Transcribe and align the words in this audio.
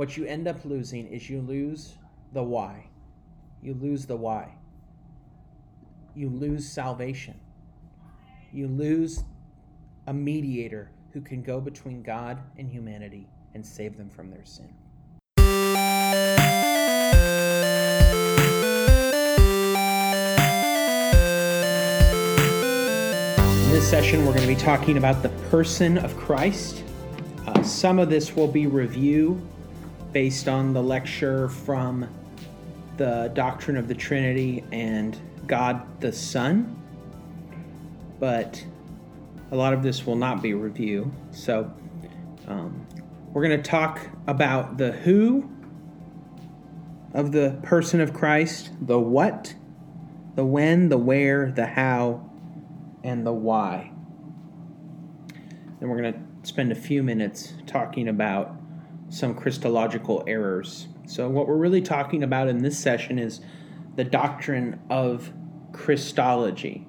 what 0.00 0.16
you 0.16 0.24
end 0.24 0.48
up 0.48 0.64
losing 0.64 1.06
is 1.08 1.28
you 1.28 1.42
lose 1.42 1.98
the 2.32 2.42
why. 2.42 2.86
You 3.60 3.74
lose 3.74 4.06
the 4.06 4.16
why. 4.16 4.54
You 6.14 6.30
lose 6.30 6.66
salvation. 6.66 7.38
You 8.50 8.66
lose 8.68 9.24
a 10.06 10.14
mediator 10.14 10.90
who 11.12 11.20
can 11.20 11.42
go 11.42 11.60
between 11.60 12.02
God 12.02 12.38
and 12.56 12.66
humanity 12.66 13.28
and 13.52 13.66
save 13.66 13.98
them 13.98 14.08
from 14.08 14.30
their 14.30 14.46
sin. 14.46 14.72
In 15.36 15.44
this 23.70 23.90
session, 23.90 24.24
we're 24.24 24.32
going 24.32 24.48
to 24.48 24.54
be 24.54 24.56
talking 24.56 24.96
about 24.96 25.22
the 25.22 25.28
person 25.50 25.98
of 25.98 26.16
Christ. 26.16 26.84
Uh, 27.46 27.62
some 27.62 27.98
of 27.98 28.08
this 28.08 28.34
will 28.34 28.48
be 28.48 28.66
review 28.66 29.46
based 30.12 30.48
on 30.48 30.72
the 30.72 30.82
lecture 30.82 31.48
from 31.48 32.08
the 32.96 33.30
doctrine 33.34 33.76
of 33.76 33.88
the 33.88 33.94
Trinity 33.94 34.64
and 34.72 35.18
God 35.46 36.00
the 36.00 36.12
Son, 36.12 36.76
but 38.18 38.64
a 39.50 39.56
lot 39.56 39.72
of 39.72 39.82
this 39.82 40.06
will 40.06 40.16
not 40.16 40.42
be 40.42 40.54
review. 40.54 41.12
So 41.30 41.72
um, 42.46 42.86
we're 43.32 43.46
going 43.46 43.62
to 43.62 43.70
talk 43.70 44.00
about 44.26 44.78
the 44.78 44.92
who 44.92 45.50
of 47.14 47.32
the 47.32 47.58
person 47.62 48.00
of 48.00 48.12
Christ, 48.12 48.70
the 48.80 48.98
what, 48.98 49.54
the 50.34 50.44
when, 50.44 50.88
the 50.88 50.98
where, 50.98 51.50
the 51.50 51.66
how, 51.66 52.28
and 53.02 53.26
the 53.26 53.32
why. 53.32 53.90
Then 55.80 55.88
we're 55.88 56.00
going 56.00 56.12
to 56.12 56.20
spend 56.42 56.70
a 56.70 56.76
few 56.76 57.02
minutes 57.02 57.54
talking 57.66 58.08
about 58.08 58.59
some 59.10 59.34
Christological 59.34 60.24
errors. 60.26 60.86
So, 61.06 61.28
what 61.28 61.46
we're 61.46 61.56
really 61.56 61.82
talking 61.82 62.22
about 62.22 62.48
in 62.48 62.58
this 62.58 62.78
session 62.78 63.18
is 63.18 63.40
the 63.96 64.04
doctrine 64.04 64.80
of 64.88 65.32
Christology. 65.72 66.86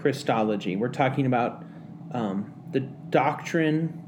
Christology. 0.00 0.76
We're 0.76 0.88
talking 0.88 1.26
about 1.26 1.64
um, 2.12 2.52
the 2.72 2.80
doctrine. 2.80 4.02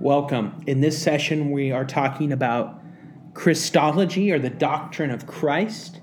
Welcome. 0.00 0.64
In 0.66 0.80
this 0.80 1.00
session, 1.00 1.52
we 1.52 1.70
are 1.70 1.84
talking 1.84 2.32
about 2.32 2.80
Christology 3.34 4.32
or 4.32 4.40
the 4.40 4.50
doctrine 4.50 5.10
of 5.10 5.26
Christ. 5.26 6.00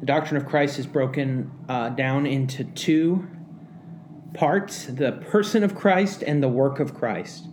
The 0.00 0.06
doctrine 0.06 0.40
of 0.40 0.48
Christ 0.48 0.78
is 0.80 0.86
broken 0.86 1.52
uh, 1.68 1.90
down 1.90 2.26
into 2.26 2.64
two 2.64 3.28
parts 4.34 4.86
the 4.86 5.12
person 5.12 5.62
of 5.62 5.74
Christ 5.74 6.22
and 6.22 6.42
the 6.42 6.48
work 6.48 6.80
of 6.80 6.94
Christ. 6.94 7.49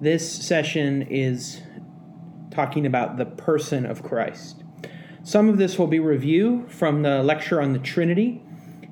This 0.00 0.32
session 0.32 1.02
is 1.02 1.60
talking 2.50 2.86
about 2.86 3.18
the 3.18 3.26
person 3.26 3.84
of 3.84 4.02
Christ. 4.02 4.64
Some 5.22 5.50
of 5.50 5.58
this 5.58 5.78
will 5.78 5.88
be 5.88 5.98
review 5.98 6.66
from 6.68 7.02
the 7.02 7.22
lecture 7.22 7.60
on 7.60 7.74
the 7.74 7.78
Trinity 7.78 8.40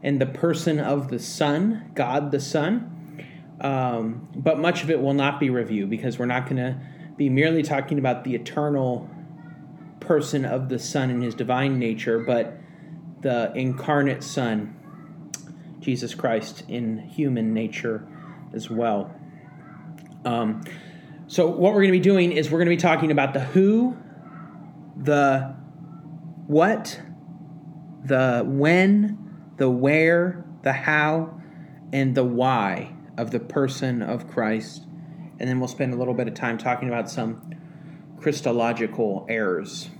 and 0.02 0.20
the 0.20 0.26
person 0.26 0.78
of 0.78 1.08
the 1.08 1.18
Son, 1.18 1.90
God 1.94 2.30
the 2.30 2.40
Son. 2.40 3.24
Um, 3.58 4.28
but 4.36 4.58
much 4.58 4.82
of 4.82 4.90
it 4.90 5.00
will 5.00 5.14
not 5.14 5.40
be 5.40 5.48
review 5.48 5.86
because 5.86 6.18
we're 6.18 6.26
not 6.26 6.44
going 6.44 6.58
to 6.58 6.78
be 7.16 7.30
merely 7.30 7.62
talking 7.62 7.98
about 7.98 8.24
the 8.24 8.34
eternal 8.34 9.08
person 10.00 10.44
of 10.44 10.68
the 10.68 10.78
Son 10.78 11.08
and 11.08 11.22
his 11.22 11.34
divine 11.34 11.78
nature, 11.78 12.18
but 12.18 12.58
the 13.22 13.50
incarnate 13.54 14.22
Son, 14.22 14.76
Jesus 15.80 16.14
Christ, 16.14 16.64
in 16.68 16.98
human 16.98 17.54
nature 17.54 18.06
as 18.52 18.68
well. 18.68 19.10
Um, 20.26 20.62
so, 21.30 21.46
what 21.46 21.74
we're 21.74 21.82
going 21.82 21.92
to 21.92 21.98
be 21.98 22.00
doing 22.00 22.32
is 22.32 22.50
we're 22.50 22.58
going 22.58 22.70
to 22.70 22.74
be 22.74 22.80
talking 22.80 23.10
about 23.10 23.34
the 23.34 23.40
who, 23.40 23.94
the 24.96 25.54
what, 26.46 27.02
the 28.02 28.42
when, 28.46 29.52
the 29.58 29.68
where, 29.68 30.46
the 30.62 30.72
how, 30.72 31.38
and 31.92 32.14
the 32.14 32.24
why 32.24 32.94
of 33.18 33.30
the 33.30 33.40
person 33.40 34.00
of 34.00 34.26
Christ. 34.26 34.86
And 35.38 35.46
then 35.46 35.58
we'll 35.58 35.68
spend 35.68 35.92
a 35.92 35.98
little 35.98 36.14
bit 36.14 36.28
of 36.28 36.34
time 36.34 36.56
talking 36.56 36.88
about 36.88 37.10
some 37.10 37.54
Christological 38.16 39.26
errors. 39.28 39.90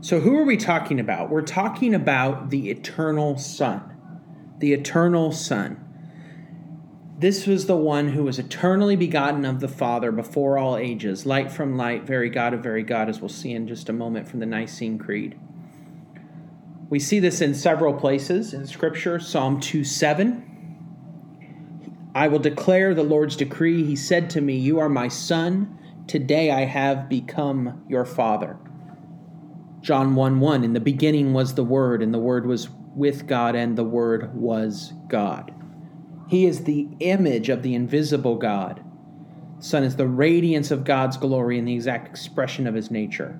So, 0.00 0.20
who 0.20 0.38
are 0.38 0.44
we 0.44 0.56
talking 0.56 0.98
about? 0.98 1.28
We're 1.28 1.42
talking 1.42 1.94
about 1.94 2.48
the 2.48 2.70
eternal 2.70 3.36
Son. 3.36 3.82
The 4.58 4.72
eternal 4.72 5.32
Son. 5.32 5.84
This 7.20 7.46
was 7.46 7.66
the 7.66 7.76
one 7.76 8.08
who 8.08 8.24
was 8.24 8.38
eternally 8.38 8.96
begotten 8.96 9.44
of 9.44 9.60
the 9.60 9.68
Father 9.68 10.10
before 10.10 10.56
all 10.56 10.78
ages, 10.78 11.26
light 11.26 11.52
from 11.52 11.76
light, 11.76 12.04
very 12.04 12.30
God 12.30 12.54
of 12.54 12.62
very 12.62 12.82
God, 12.82 13.10
as 13.10 13.20
we'll 13.20 13.28
see 13.28 13.52
in 13.52 13.68
just 13.68 13.90
a 13.90 13.92
moment 13.92 14.26
from 14.26 14.40
the 14.40 14.46
Nicene 14.46 14.98
Creed. 14.98 15.38
We 16.88 16.98
see 16.98 17.20
this 17.20 17.42
in 17.42 17.54
several 17.54 17.92
places 17.92 18.54
in 18.54 18.66
Scripture. 18.66 19.20
Psalm 19.20 19.60
2 19.60 19.84
7. 19.84 20.46
I 22.14 22.26
will 22.28 22.38
declare 22.38 22.94
the 22.94 23.02
Lord's 23.02 23.36
decree. 23.36 23.84
He 23.84 23.96
said 23.96 24.30
to 24.30 24.40
me, 24.40 24.56
You 24.56 24.78
are 24.78 24.88
my 24.88 25.08
son. 25.08 25.78
Today 26.06 26.50
I 26.50 26.64
have 26.64 27.10
become 27.10 27.84
your 27.86 28.06
father. 28.06 28.56
John 29.82 30.14
1 30.14 30.40
1. 30.40 30.64
In 30.64 30.72
the 30.72 30.80
beginning 30.80 31.34
was 31.34 31.54
the 31.54 31.64
Word, 31.64 32.02
and 32.02 32.14
the 32.14 32.18
Word 32.18 32.46
was 32.46 32.70
with 32.96 33.26
God, 33.26 33.54
and 33.54 33.76
the 33.76 33.84
Word 33.84 34.34
was 34.34 34.94
God. 35.06 35.54
He 36.30 36.46
is 36.46 36.62
the 36.62 36.86
image 37.00 37.48
of 37.48 37.64
the 37.64 37.74
invisible 37.74 38.36
God. 38.36 38.84
The 39.58 39.64
Son 39.64 39.82
is 39.82 39.96
the 39.96 40.06
radiance 40.06 40.70
of 40.70 40.84
God's 40.84 41.16
glory 41.16 41.58
and 41.58 41.66
the 41.66 41.74
exact 41.74 42.06
expression 42.06 42.68
of 42.68 42.74
his 42.74 42.88
nature. 42.88 43.36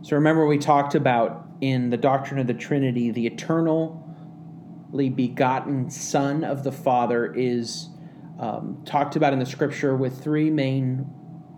So 0.00 0.16
remember, 0.16 0.46
we 0.46 0.56
talked 0.56 0.94
about 0.94 1.46
in 1.60 1.90
the 1.90 1.98
doctrine 1.98 2.40
of 2.40 2.46
the 2.46 2.54
Trinity, 2.54 3.10
the 3.10 3.26
eternally 3.26 5.10
begotten 5.10 5.90
Son 5.90 6.42
of 6.42 6.64
the 6.64 6.72
Father 6.72 7.34
is 7.34 7.90
um, 8.38 8.82
talked 8.86 9.16
about 9.16 9.34
in 9.34 9.38
the 9.38 9.44
scripture 9.44 9.94
with 9.94 10.24
three 10.24 10.48
main 10.48 11.06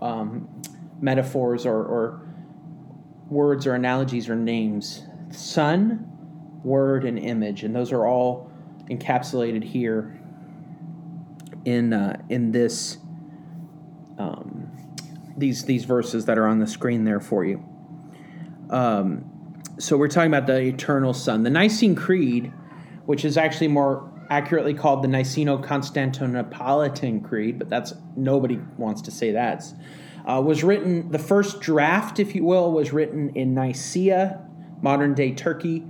um, 0.00 0.48
metaphors 1.00 1.64
or, 1.64 1.84
or 1.84 2.26
words 3.28 3.64
or 3.64 3.74
analogies 3.74 4.28
or 4.28 4.34
names 4.34 5.04
Son, 5.30 6.04
Word, 6.64 7.04
and 7.04 7.16
Image. 7.16 7.62
And 7.62 7.76
those 7.76 7.92
are 7.92 8.09
all 8.09 8.50
encapsulated 8.91 9.62
here 9.62 10.19
in, 11.65 11.93
uh, 11.93 12.21
in 12.28 12.53
this. 12.53 12.99
Um, 14.19 14.73
these 15.37 15.65
these 15.65 15.84
verses 15.84 16.27
that 16.27 16.39
are 16.39 16.47
on 16.47 16.59
the 16.59 16.67
screen 16.67 17.05
there 17.05 17.21
for 17.21 17.45
you. 17.45 17.62
Um, 18.71 19.25
so 19.78 19.97
we're 19.97 20.09
talking 20.09 20.33
about 20.33 20.47
the 20.47 20.61
eternal 20.61 21.15
Son. 21.15 21.43
The 21.43 21.51
Nicene 21.51 21.95
Creed, 21.95 22.53
which 23.06 23.25
is 23.25 23.37
actually 23.37 23.69
more 23.69 24.09
accurately 24.31 24.72
called 24.72 25.03
the 25.03 25.09
Niceno-Constantinopolitan 25.09 27.25
Creed, 27.25 27.59
but 27.59 27.69
that's 27.69 27.93
nobody 28.17 28.59
wants 28.78 29.03
to 29.03 29.11
say 29.11 29.33
that. 29.33 29.65
Uh, 30.27 30.41
was 30.41 30.62
written 30.62 31.11
the 31.11 31.19
first 31.19 31.61
draft, 31.61 32.21
if 32.21 32.34
you 32.34 32.45
will, 32.45 32.72
was 32.72 32.93
written 32.93 33.31
in 33.31 33.55
Nicaea, 33.55 34.41
modern 34.81 35.15
day 35.15 35.33
Turkey, 35.33 35.84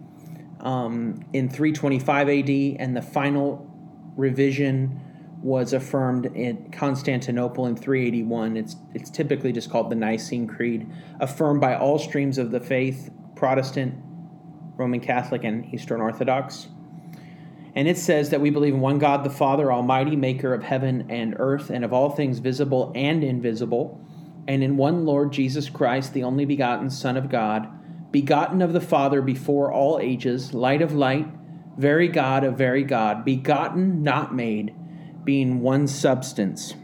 um, 0.61 1.25
in 1.32 1.49
325 1.49 2.28
AD, 2.28 2.50
and 2.81 2.97
the 2.97 3.03
final 3.03 3.69
revision 4.16 5.00
was 5.42 5.72
affirmed 5.72 6.26
in 6.36 6.70
Constantinople 6.70 7.66
in 7.66 7.76
381. 7.76 8.56
It's 8.56 8.76
it's 8.94 9.10
typically 9.10 9.53
just 9.53 9.70
called 9.70 9.91
the 9.91 9.97
Nicene 9.97 10.47
Creed, 10.47 10.88
affirmed 11.20 11.60
by 11.60 11.76
all 11.76 11.98
streams 11.98 12.38
of 12.38 12.50
the 12.50 12.60
faith, 12.60 13.10
Protestant, 13.34 13.94
Roman 14.76 15.00
Catholic, 15.00 15.42
and 15.44 15.72
Eastern 15.75 16.00
Orthodox. 16.00 16.69
And 17.75 17.88
it 17.88 17.98
says 17.98 18.31
that 18.31 18.41
we 18.41 18.50
believe 18.50 18.75
in 18.75 18.81
one 18.81 18.98
God, 18.98 19.25
the 19.25 19.31
Father 19.31 19.72
Almighty, 19.72 20.14
maker 20.14 20.54
of 20.54 20.62
heaven 20.62 21.06
and 21.10 21.34
earth, 21.38 21.70
and 21.70 21.84
of 21.84 21.92
all 21.92 22.10
things 22.10 22.38
visible 22.38 22.92
and 22.94 23.25
invisible, 23.25 24.00
and 24.46 24.62
in 24.62 24.76
one 24.76 25.05
Lord 25.05 25.32
Jesus 25.32 25.70
Christ, 25.70 26.12
the 26.12 26.22
only 26.22 26.44
begotten 26.44 26.90
Son 26.90 27.17
of 27.17 27.31
God, 27.31 27.69
begotten 28.12 28.61
of 28.61 28.72
the 28.72 28.81
Father 28.81 29.22
before 29.22 29.72
all 29.72 29.99
ages, 30.00 30.52
light 30.52 30.82
of 30.82 30.93
light, 30.93 31.26
very 31.76 32.08
God 32.08 32.44
of 32.44 32.58
very 32.58 32.84
God, 32.84 33.25
begotten, 33.25 34.02
not 34.02 34.34
made, 34.34 34.75
being 35.24 35.60
one 35.60 35.86
substance 35.86 36.74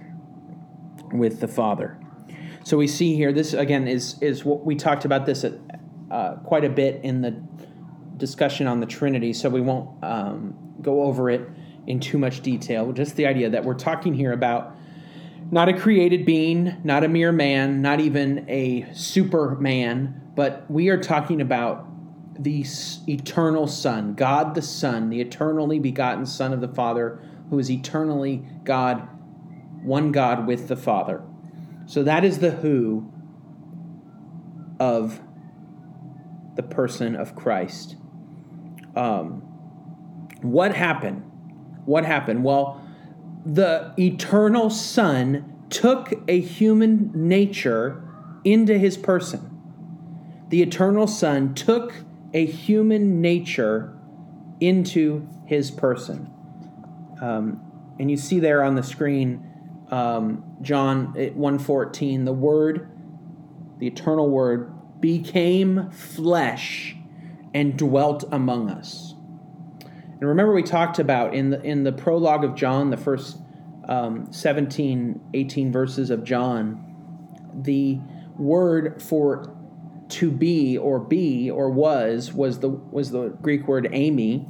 with 1.12 1.40
the 1.40 1.49
Father. 1.49 1.99
So 2.64 2.76
we 2.76 2.87
see 2.87 3.14
here, 3.14 3.32
this 3.32 3.55
again 3.55 3.88
is, 3.88 4.20
is 4.20 4.44
what 4.44 4.64
we 4.64 4.75
talked 4.75 5.05
about 5.05 5.26
this 5.26 5.44
at, 5.44 5.55
uh, 6.11 6.37
quite 6.37 6.64
a 6.64 6.69
bit 6.69 7.00
in 7.02 7.23
the 7.23 7.31
discussion 8.17 8.67
on 8.67 8.81
the 8.81 8.87
Trinity, 8.87 9.32
so 9.32 9.49
we 9.49 9.61
won't 9.61 10.02
um, 10.05 10.56
go 10.82 11.02
over 11.02 11.31
it 11.31 11.49
in 11.87 12.00
too 12.00 12.19
much 12.19 12.43
detail. 12.43 12.93
Just 12.93 13.17
the 13.17 13.26
idea 13.26 13.49
that 13.50 13.64
we're 13.64 13.75
talking 13.75 14.12
here 14.12 14.32
about 14.32 14.76
not 15.50 15.69
a 15.69 15.73
created 15.73 16.26
being, 16.26 16.76
not 16.85 17.05
a 17.05 17.08
mere 17.08 17.32
man, 17.32 17.81
not 17.81 18.00
even 18.00 18.44
a 18.50 18.87
superman, 18.93 20.20
but 20.35 20.70
we 20.70 20.88
are 20.88 20.99
talking 20.99 21.40
about 21.40 21.87
the 22.38 22.64
eternal 23.08 23.67
Son, 23.67 24.14
God 24.14 24.55
the 24.55 24.62
Son, 24.62 25.08
the 25.08 25.20
eternally 25.20 25.79
begotten 25.79 26.26
Son 26.26 26.52
of 26.52 26.61
the 26.61 26.69
Father, 26.69 27.20
who 27.50 27.59
is 27.59 27.71
eternally 27.71 28.45
God, 28.65 29.09
one 29.83 30.12
God 30.12 30.47
with 30.47 30.69
the 30.69 30.77
Father. 30.77 31.23
So 31.87 32.03
that 32.03 32.25
is 32.25 32.39
the 32.39 32.50
who 32.50 33.11
of 34.79 35.21
the 36.56 36.62
person 36.62 37.17
of 37.17 37.35
Christ. 37.35 37.97
Um, 38.95 39.43
what 40.43 40.75
happened? 40.75 41.23
What 41.85 42.05
happened? 42.05 42.45
Well, 42.45 42.85
the 43.47 43.95
eternal 43.99 44.71
Son 44.71 45.67
took 45.71 46.12
a 46.29 46.41
human 46.41 47.11
nature 47.15 48.03
into 48.45 48.79
his 48.79 48.97
person. 48.97 49.45
The 50.49 50.62
eternal 50.62 51.06
Son 51.06 51.55
took 51.55 51.95
a 52.35 52.45
human 52.45 53.21
nature 53.21 53.97
into 54.61 55.29
his 55.47 55.71
person. 55.71 56.31
Um, 57.20 57.61
and 57.99 58.11
you 58.11 58.17
see 58.17 58.41
there 58.41 58.62
on 58.62 58.75
the 58.75 58.82
screen, 58.82 59.44
um, 59.91 60.44
John 60.62 61.15
1.14, 61.15 62.25
the 62.25 62.32
Word, 62.32 62.91
the 63.79 63.87
eternal 63.87 64.29
Word, 64.31 64.73
became 65.00 65.91
flesh 65.91 66.97
and 67.55 67.76
dwelt 67.76 68.25
among 68.31 68.70
us. 68.70 69.15
And 70.20 70.29
remember, 70.29 70.53
we 70.53 70.62
talked 70.62 70.99
about 70.99 71.35
in 71.35 71.50
the 71.50 71.62
in 71.62 71.85
the 71.85 71.93
prologue 71.93 72.44
of 72.44 72.56
John, 72.56 72.91
the 72.91 72.97
first 72.97 73.38
um, 73.88 74.32
17, 74.32 75.21
18 75.32 75.73
verses 75.73 76.11
of 76.11 76.25
John, 76.25 76.85
the 77.55 78.00
word 78.37 79.00
for 79.03 79.56
to 80.09 80.31
be 80.31 80.76
or 80.76 80.99
be 80.99 81.50
or 81.50 81.71
was 81.71 82.32
was 82.32 82.61
the 82.61 82.69
was 82.69 83.11
the 83.11 83.29
Greek 83.43 83.69
word 83.69 83.85
eimi, 83.93 84.47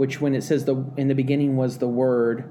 which 0.00 0.18
when 0.18 0.34
it 0.34 0.42
says 0.42 0.64
the 0.64 0.82
in 0.96 1.08
the 1.08 1.14
beginning 1.14 1.58
was 1.58 1.76
the 1.76 1.86
word, 1.86 2.50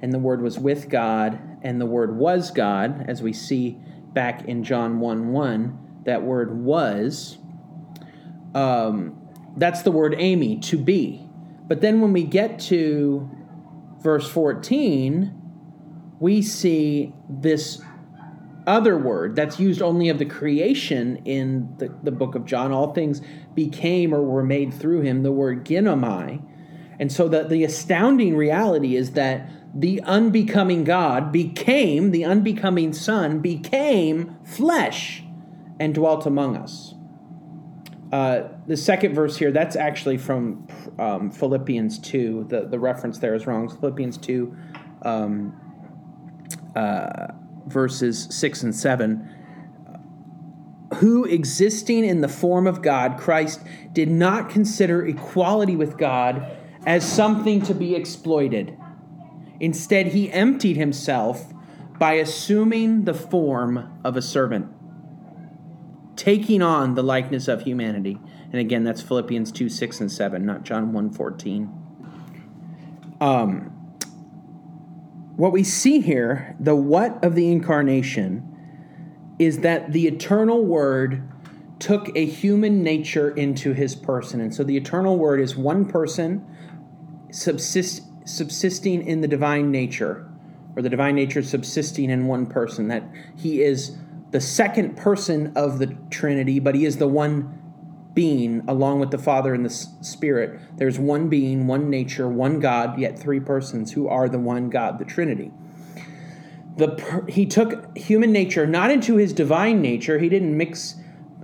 and 0.00 0.14
the 0.14 0.18
word 0.18 0.40
was 0.40 0.58
with 0.58 0.88
God, 0.88 1.38
and 1.60 1.78
the 1.78 1.84
word 1.84 2.16
was 2.16 2.50
God, 2.50 3.04
as 3.06 3.20
we 3.20 3.34
see 3.34 3.78
back 4.14 4.46
in 4.46 4.64
John 4.64 4.98
1 4.98 5.28
1, 5.28 6.04
that 6.04 6.22
word 6.22 6.56
was. 6.64 7.36
Um, 8.54 9.20
that's 9.58 9.82
the 9.82 9.90
word 9.90 10.14
eimi 10.14 10.62
to 10.70 10.78
be. 10.78 11.28
But 11.68 11.82
then 11.82 12.00
when 12.00 12.14
we 12.14 12.22
get 12.22 12.58
to 12.60 13.30
verse 14.00 14.26
14, 14.30 15.34
we 16.18 16.40
see 16.40 17.12
this 17.28 17.82
other 18.66 18.96
word 18.96 19.36
that's 19.36 19.60
used 19.60 19.82
only 19.82 20.08
of 20.08 20.18
the 20.18 20.24
creation 20.24 21.18
in 21.26 21.74
the, 21.76 21.94
the 22.02 22.10
book 22.10 22.34
of 22.34 22.46
John. 22.46 22.72
All 22.72 22.94
things 22.94 23.20
became 23.54 24.14
or 24.14 24.22
were 24.22 24.42
made 24.42 24.72
through 24.72 25.02
him, 25.02 25.22
the 25.24 25.30
word 25.30 25.62
ginomai. 25.66 26.40
And 26.98 27.12
so 27.12 27.28
the, 27.28 27.44
the 27.44 27.64
astounding 27.64 28.36
reality 28.36 28.96
is 28.96 29.12
that 29.12 29.50
the 29.74 30.00
unbecoming 30.02 30.84
God 30.84 31.30
became, 31.30 32.10
the 32.10 32.24
unbecoming 32.24 32.92
Son 32.92 33.40
became 33.40 34.36
flesh 34.44 35.22
and 35.78 35.94
dwelt 35.94 36.24
among 36.24 36.56
us. 36.56 36.94
Uh, 38.12 38.48
the 38.66 38.76
second 38.76 39.14
verse 39.14 39.36
here, 39.36 39.50
that's 39.50 39.76
actually 39.76 40.16
from 40.16 40.66
um, 40.98 41.30
Philippians 41.30 41.98
2. 41.98 42.46
The, 42.48 42.66
the 42.66 42.78
reference 42.78 43.18
there 43.18 43.34
is 43.34 43.46
wrong. 43.46 43.68
Philippians 43.68 44.16
2, 44.18 44.56
um, 45.02 45.60
uh, 46.74 47.26
verses 47.66 48.28
6 48.30 48.62
and 48.62 48.74
7. 48.74 49.32
Who, 50.94 51.24
existing 51.24 52.04
in 52.04 52.20
the 52.20 52.28
form 52.28 52.66
of 52.66 52.80
God, 52.80 53.18
Christ 53.18 53.60
did 53.92 54.08
not 54.08 54.48
consider 54.48 55.04
equality 55.04 55.76
with 55.76 55.98
God 55.98 56.55
as 56.86 57.04
something 57.10 57.60
to 57.62 57.74
be 57.74 57.94
exploited. 57.94 58.78
Instead, 59.58 60.08
he 60.08 60.30
emptied 60.30 60.76
himself 60.76 61.52
by 61.98 62.14
assuming 62.14 63.04
the 63.04 63.14
form 63.14 63.98
of 64.04 64.16
a 64.16 64.22
servant 64.22 64.72
taking 66.16 66.62
on 66.62 66.94
the 66.94 67.02
likeness 67.02 67.46
of 67.46 67.62
humanity. 67.62 68.18
And 68.50 68.60
again, 68.60 68.84
that's 68.84 69.02
Philippians 69.02 69.52
2 69.52 69.68
6 69.68 70.00
and 70.00 70.10
7, 70.10 70.44
not 70.44 70.62
John 70.62 70.92
1 70.92 71.10
14. 71.10 71.72
Um, 73.20 73.72
what 75.36 75.52
we 75.52 75.62
see 75.64 76.00
here, 76.00 76.56
the 76.58 76.74
what 76.74 77.22
of 77.22 77.34
the 77.34 77.50
incarnation, 77.50 78.52
is 79.38 79.58
that 79.58 79.92
the 79.92 80.06
eternal 80.06 80.64
word 80.64 81.22
took 81.78 82.16
a 82.16 82.24
human 82.24 82.82
nature 82.82 83.30
into 83.30 83.74
his 83.74 83.94
person. 83.94 84.40
And 84.40 84.54
so 84.54 84.64
the 84.64 84.76
eternal 84.76 85.18
word 85.18 85.40
is 85.40 85.56
one 85.56 85.84
person 85.84 86.46
subsist, 87.30 88.02
subsisting 88.24 89.06
in 89.06 89.20
the 89.20 89.28
divine 89.28 89.70
nature, 89.70 90.28
or 90.74 90.82
the 90.82 90.90
divine 90.90 91.14
nature 91.14 91.42
subsisting 91.42 92.10
in 92.10 92.26
one 92.26 92.46
person, 92.46 92.88
that 92.88 93.04
he 93.36 93.62
is 93.62 93.96
the 94.30 94.40
second 94.40 94.96
person 94.96 95.52
of 95.56 95.78
the 95.78 95.96
Trinity, 96.10 96.58
but 96.58 96.74
he 96.74 96.84
is 96.84 96.98
the 96.98 97.08
one 97.08 97.62
being 98.12 98.62
along 98.66 98.98
with 98.98 99.10
the 99.10 99.18
Father 99.18 99.54
and 99.54 99.64
the 99.64 99.70
Spirit. 99.70 100.58
There's 100.78 100.98
one 100.98 101.28
being, 101.28 101.66
one 101.66 101.90
nature, 101.90 102.28
one 102.28 102.60
God, 102.60 102.98
yet 102.98 103.18
three 103.18 103.40
persons 103.40 103.92
who 103.92 104.08
are 104.08 104.28
the 104.28 104.38
one 104.38 104.70
God, 104.70 104.98
the 104.98 105.04
Trinity. 105.04 105.52
The, 106.76 107.24
he 107.28 107.46
took 107.46 107.96
human 107.96 108.32
nature 108.32 108.66
not 108.66 108.90
into 108.90 109.16
his 109.16 109.32
divine 109.32 109.80
nature. 109.80 110.18
He 110.18 110.28
didn't 110.28 110.56
mix 110.56 110.96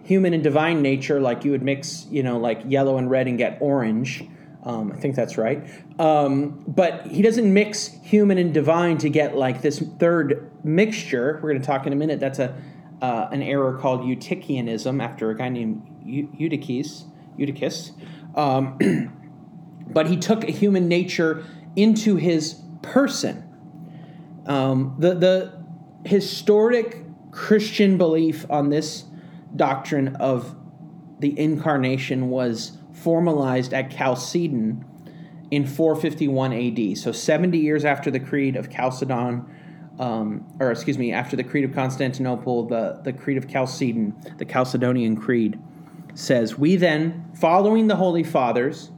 human 0.02 0.34
and 0.34 0.42
divine 0.42 0.82
nature 0.82 1.20
like 1.20 1.44
you 1.44 1.50
would 1.52 1.62
mix, 1.62 2.06
you 2.10 2.22
know, 2.22 2.38
like 2.38 2.62
yellow 2.66 2.96
and 2.96 3.10
red 3.10 3.28
and 3.28 3.38
get 3.38 3.58
orange. 3.60 4.24
Um, 4.64 4.92
I 4.92 4.96
think 4.96 5.16
that's 5.16 5.36
right. 5.36 5.68
Um, 5.98 6.64
but 6.68 7.06
he 7.08 7.20
doesn't 7.22 7.52
mix 7.52 7.88
human 8.02 8.38
and 8.38 8.54
divine 8.54 8.98
to 8.98 9.08
get 9.08 9.36
like 9.36 9.60
this 9.60 9.80
third 9.98 10.50
mixture. 10.62 11.40
We're 11.42 11.50
going 11.50 11.60
to 11.60 11.66
talk 11.66 11.86
in 11.86 11.92
a 11.92 11.96
minute. 11.96 12.20
That's 12.20 12.38
a 12.38 12.56
uh, 13.00 13.28
an 13.32 13.42
error 13.42 13.76
called 13.78 14.02
Eutychianism 14.02 15.02
after 15.02 15.30
a 15.30 15.36
guy 15.36 15.48
named 15.48 15.82
Eutyches. 16.06 17.04
Eutychus. 17.36 17.90
Um, 18.36 18.78
but 19.88 20.06
he 20.06 20.16
took 20.16 20.44
a 20.44 20.52
human 20.52 20.86
nature 20.86 21.44
into 21.74 22.14
his 22.14 22.60
person. 22.82 23.48
Um, 24.46 24.94
the 24.98 25.14
the 25.14 25.64
historic 26.04 27.04
Christian 27.32 27.98
belief 27.98 28.46
on 28.50 28.68
this 28.68 29.04
doctrine 29.56 30.16
of 30.16 30.54
the 31.18 31.38
incarnation 31.38 32.30
was 32.30 32.78
formalized 32.92 33.72
at 33.72 33.90
Chalcedon 33.90 34.84
in 35.50 35.66
451 35.66 36.52
AD. 36.52 36.98
So 36.98 37.12
70 37.12 37.58
years 37.58 37.84
after 37.84 38.10
the 38.10 38.20
Creed 38.20 38.56
of 38.56 38.70
Chalcedon, 38.70 39.44
um, 39.98 40.46
or 40.58 40.70
excuse 40.70 40.98
me, 40.98 41.12
after 41.12 41.36
the 41.36 41.44
Creed 41.44 41.64
of 41.64 41.74
Constantinople, 41.74 42.66
the, 42.66 43.00
the 43.04 43.12
Creed 43.12 43.36
of 43.36 43.48
Chalcedon, 43.48 44.14
the 44.38 44.44
Chalcedonian 44.44 45.20
Creed, 45.20 45.60
says, 46.14 46.58
We 46.58 46.76
then, 46.76 47.30
following 47.34 47.86
the 47.88 47.96
Holy 47.96 48.24
Fathers, 48.24 48.90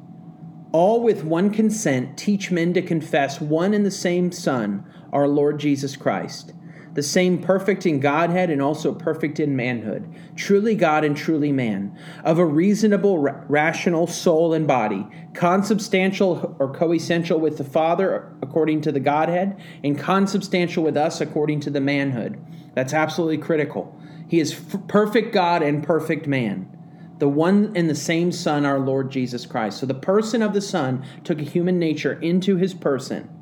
all 0.72 1.02
with 1.02 1.24
one 1.24 1.50
consent, 1.50 2.16
teach 2.16 2.50
men 2.50 2.72
to 2.74 2.82
confess 2.82 3.40
one 3.40 3.74
and 3.74 3.84
the 3.84 3.90
same 3.90 4.32
Son, 4.32 4.84
our 5.12 5.28
Lord 5.28 5.60
Jesus 5.60 5.96
Christ 5.96 6.53
the 6.94 7.02
same 7.02 7.38
perfect 7.38 7.86
in 7.86 8.00
Godhead 8.00 8.50
and 8.50 8.62
also 8.62 8.94
perfect 8.94 9.40
in 9.40 9.56
manhood, 9.56 10.08
truly 10.36 10.74
God 10.74 11.04
and 11.04 11.16
truly 11.16 11.52
man, 11.52 11.96
of 12.24 12.38
a 12.38 12.46
reasonable, 12.46 13.18
rational 13.18 14.06
soul 14.06 14.54
and 14.54 14.66
body, 14.66 15.06
consubstantial 15.34 16.56
or 16.58 16.72
coessential 16.72 17.40
with 17.40 17.58
the 17.58 17.64
Father 17.64 18.32
according 18.42 18.80
to 18.82 18.92
the 18.92 19.00
Godhead, 19.00 19.60
and 19.82 19.98
consubstantial 19.98 20.84
with 20.84 20.96
us 20.96 21.20
according 21.20 21.60
to 21.60 21.70
the 21.70 21.80
manhood. 21.80 22.40
That's 22.74 22.94
absolutely 22.94 23.38
critical. 23.38 23.98
He 24.28 24.38
is 24.40 24.52
f- 24.52 24.86
perfect 24.86 25.32
God 25.32 25.62
and 25.62 25.82
perfect 25.82 26.26
man 26.26 26.70
the 27.18 27.28
one 27.28 27.72
and 27.76 27.88
the 27.88 27.94
same 27.94 28.32
Son, 28.32 28.66
our 28.66 28.80
Lord 28.80 29.08
Jesus 29.10 29.46
Christ. 29.46 29.78
So 29.78 29.86
the 29.86 29.94
person 29.94 30.42
of 30.42 30.52
the 30.52 30.60
Son 30.60 31.06
took 31.22 31.40
a 31.40 31.44
human 31.44 31.78
nature 31.78 32.20
into 32.20 32.56
his 32.56 32.74
person 32.74 33.33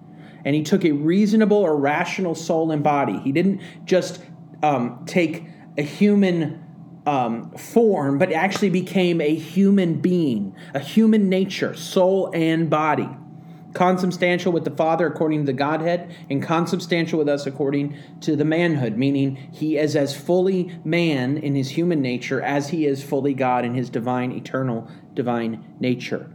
and 0.45 0.55
he 0.55 0.63
took 0.63 0.85
a 0.85 0.93
reasonable 0.93 1.59
or 1.59 1.77
rational 1.77 2.35
soul 2.35 2.71
and 2.71 2.83
body. 2.83 3.19
He 3.21 3.33
didn't 3.33 3.61
just 3.85 4.23
um, 4.63 5.05
take 5.07 5.45
a 5.77 5.83
human 5.83 6.63
um, 7.07 7.51
form, 7.53 8.19
but 8.19 8.33
actually 8.33 8.71
became 8.71 9.21
a 9.21 9.35
human 9.35 10.01
being, 10.01 10.55
a 10.75 10.79
human 10.79 11.29
nature, 11.29 11.75
soul 11.75 12.31
and 12.35 12.71
body. 12.71 13.09
Consubstantial 13.75 14.53
with 14.53 14.65
the 14.65 14.71
Father 14.71 15.07
according 15.07 15.41
to 15.41 15.47
the 15.47 15.53
Godhead, 15.55 16.15
and 16.29 16.43
consubstantial 16.43 17.19
with 17.19 17.29
us 17.29 17.47
according 17.47 17.97
to 18.21 18.37
the 18.37 18.45
manhood, 18.45 18.99
meaning 18.99 19.37
he 19.51 19.79
is 19.79 19.97
as 19.97 20.15
fully 20.15 20.79
man 20.85 21.39
in 21.39 21.55
his 21.55 21.71
human 21.71 22.03
nature 22.03 22.43
as 22.43 22.69
he 22.69 22.85
is 22.85 23.03
fully 23.03 23.33
God 23.33 23.65
in 23.65 23.75
his 23.75 23.89
divine, 23.89 24.31
eternal, 24.31 24.89
divine 25.15 25.65
nature 25.81 26.31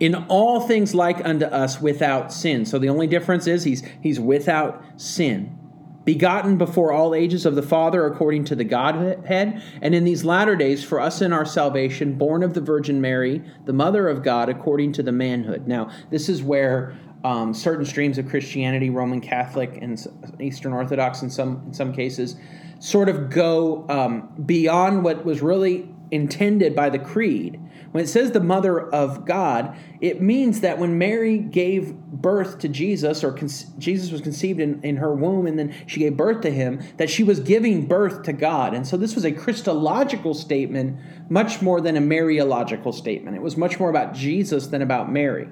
in 0.00 0.14
all 0.28 0.60
things 0.60 0.94
like 0.94 1.24
unto 1.24 1.44
us 1.44 1.80
without 1.80 2.32
sin. 2.32 2.64
So 2.64 2.78
the 2.78 2.88
only 2.88 3.06
difference 3.06 3.46
is 3.46 3.64
he's 3.64 3.82
he's 4.00 4.18
without 4.18 4.82
sin. 4.96 5.56
Begotten 6.04 6.56
before 6.56 6.92
all 6.92 7.14
ages 7.14 7.44
of 7.44 7.54
the 7.54 7.62
Father 7.62 8.06
according 8.06 8.46
to 8.46 8.56
the 8.56 8.64
Godhead, 8.64 9.62
and 9.82 9.94
in 9.94 10.04
these 10.04 10.24
latter 10.24 10.56
days 10.56 10.82
for 10.82 10.98
us 10.98 11.20
in 11.20 11.32
our 11.32 11.44
salvation, 11.44 12.14
born 12.14 12.42
of 12.42 12.54
the 12.54 12.60
Virgin 12.60 13.02
Mary, 13.02 13.44
the 13.66 13.74
Mother 13.74 14.08
of 14.08 14.22
God, 14.22 14.48
according 14.48 14.92
to 14.92 15.02
the 15.02 15.12
manhood. 15.12 15.68
Now, 15.68 15.90
this 16.10 16.30
is 16.30 16.42
where 16.42 16.98
um, 17.22 17.52
certain 17.52 17.84
streams 17.84 18.16
of 18.16 18.26
Christianity, 18.26 18.88
Roman 18.88 19.20
Catholic 19.20 19.78
and 19.82 20.02
Eastern 20.40 20.72
Orthodox 20.72 21.20
in 21.20 21.28
some 21.28 21.62
in 21.66 21.74
some 21.74 21.92
cases, 21.92 22.36
sort 22.78 23.10
of 23.10 23.28
go 23.28 23.84
um, 23.90 24.32
beyond 24.46 25.04
what 25.04 25.26
was 25.26 25.42
really 25.42 25.94
intended 26.10 26.74
by 26.74 26.88
the 26.88 26.98
creed. 26.98 27.60
When 27.92 28.04
it 28.04 28.06
says 28.06 28.30
the 28.30 28.40
mother 28.40 28.80
of 28.80 29.24
God, 29.24 29.76
it 30.00 30.22
means 30.22 30.60
that 30.60 30.78
when 30.78 30.96
Mary 30.96 31.38
gave 31.38 31.92
birth 31.94 32.60
to 32.60 32.68
Jesus, 32.68 33.24
or 33.24 33.32
con- 33.32 33.48
Jesus 33.78 34.12
was 34.12 34.20
conceived 34.20 34.60
in, 34.60 34.80
in 34.82 34.96
her 34.98 35.12
womb 35.12 35.46
and 35.46 35.58
then 35.58 35.74
she 35.86 36.00
gave 36.00 36.16
birth 36.16 36.40
to 36.42 36.50
him, 36.50 36.80
that 36.98 37.10
she 37.10 37.24
was 37.24 37.40
giving 37.40 37.86
birth 37.86 38.22
to 38.24 38.32
God. 38.32 38.74
And 38.74 38.86
so 38.86 38.96
this 38.96 39.16
was 39.16 39.24
a 39.24 39.32
Christological 39.32 40.34
statement 40.34 41.00
much 41.28 41.60
more 41.62 41.80
than 41.80 41.96
a 41.96 42.00
Mariological 42.00 42.94
statement. 42.94 43.36
It 43.36 43.42
was 43.42 43.56
much 43.56 43.80
more 43.80 43.90
about 43.90 44.14
Jesus 44.14 44.68
than 44.68 44.82
about 44.82 45.10
Mary. 45.10 45.48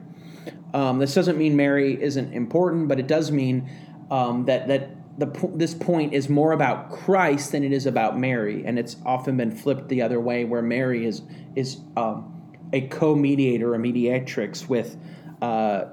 Um, 0.72 1.00
this 1.00 1.14
doesn't 1.14 1.38
mean 1.38 1.56
Mary 1.56 2.00
isn't 2.00 2.32
important, 2.32 2.86
but 2.86 3.00
it 3.00 3.08
does 3.08 3.32
mean 3.32 3.68
um, 4.10 4.44
that 4.44 4.68
that 4.68 4.90
the 5.18 5.26
this 5.54 5.74
point 5.74 6.14
is 6.14 6.28
more 6.28 6.52
about 6.52 6.90
Christ 6.90 7.52
than 7.52 7.64
it 7.64 7.72
is 7.72 7.86
about 7.86 8.18
Mary, 8.18 8.64
and 8.64 8.78
it's 8.78 8.96
often 9.04 9.36
been 9.36 9.50
flipped 9.50 9.88
the 9.88 10.00
other 10.00 10.20
way, 10.20 10.44
where 10.44 10.62
Mary 10.62 11.04
is 11.04 11.22
is 11.56 11.80
um, 11.96 12.56
a 12.72 12.82
co-mediator, 12.82 13.74
a 13.74 13.78
mediatrix 13.78 14.68
with 14.68 14.96
uh, 15.42 15.86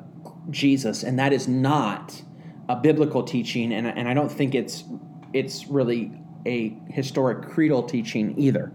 Jesus, 0.51 1.03
and 1.03 1.17
that 1.17 1.33
is 1.33 1.47
not 1.47 2.21
a 2.69 2.75
biblical 2.75 3.23
teaching, 3.23 3.73
and 3.73 3.87
and 3.87 4.07
I 4.07 4.13
don't 4.13 4.31
think 4.31 4.53
it's 4.53 4.83
it's 5.33 5.67
really 5.67 6.11
a 6.45 6.77
historic 6.89 7.49
creedal 7.49 7.83
teaching 7.83 8.35
either. 8.37 8.71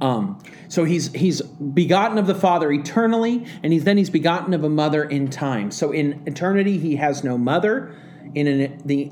Um, 0.00 0.42
so 0.68 0.84
he's 0.84 1.12
he's 1.12 1.42
begotten 1.42 2.18
of 2.18 2.26
the 2.26 2.34
Father 2.34 2.72
eternally, 2.72 3.46
and 3.62 3.72
he's 3.72 3.84
then 3.84 3.96
he's 3.96 4.10
begotten 4.10 4.52
of 4.52 4.64
a 4.64 4.68
mother 4.68 5.04
in 5.04 5.28
time. 5.28 5.70
So 5.70 5.92
in 5.92 6.22
eternity 6.26 6.78
he 6.78 6.96
has 6.96 7.22
no 7.22 7.38
mother. 7.38 7.94
In 8.36 8.46
an, 8.46 8.82
the 8.84 9.10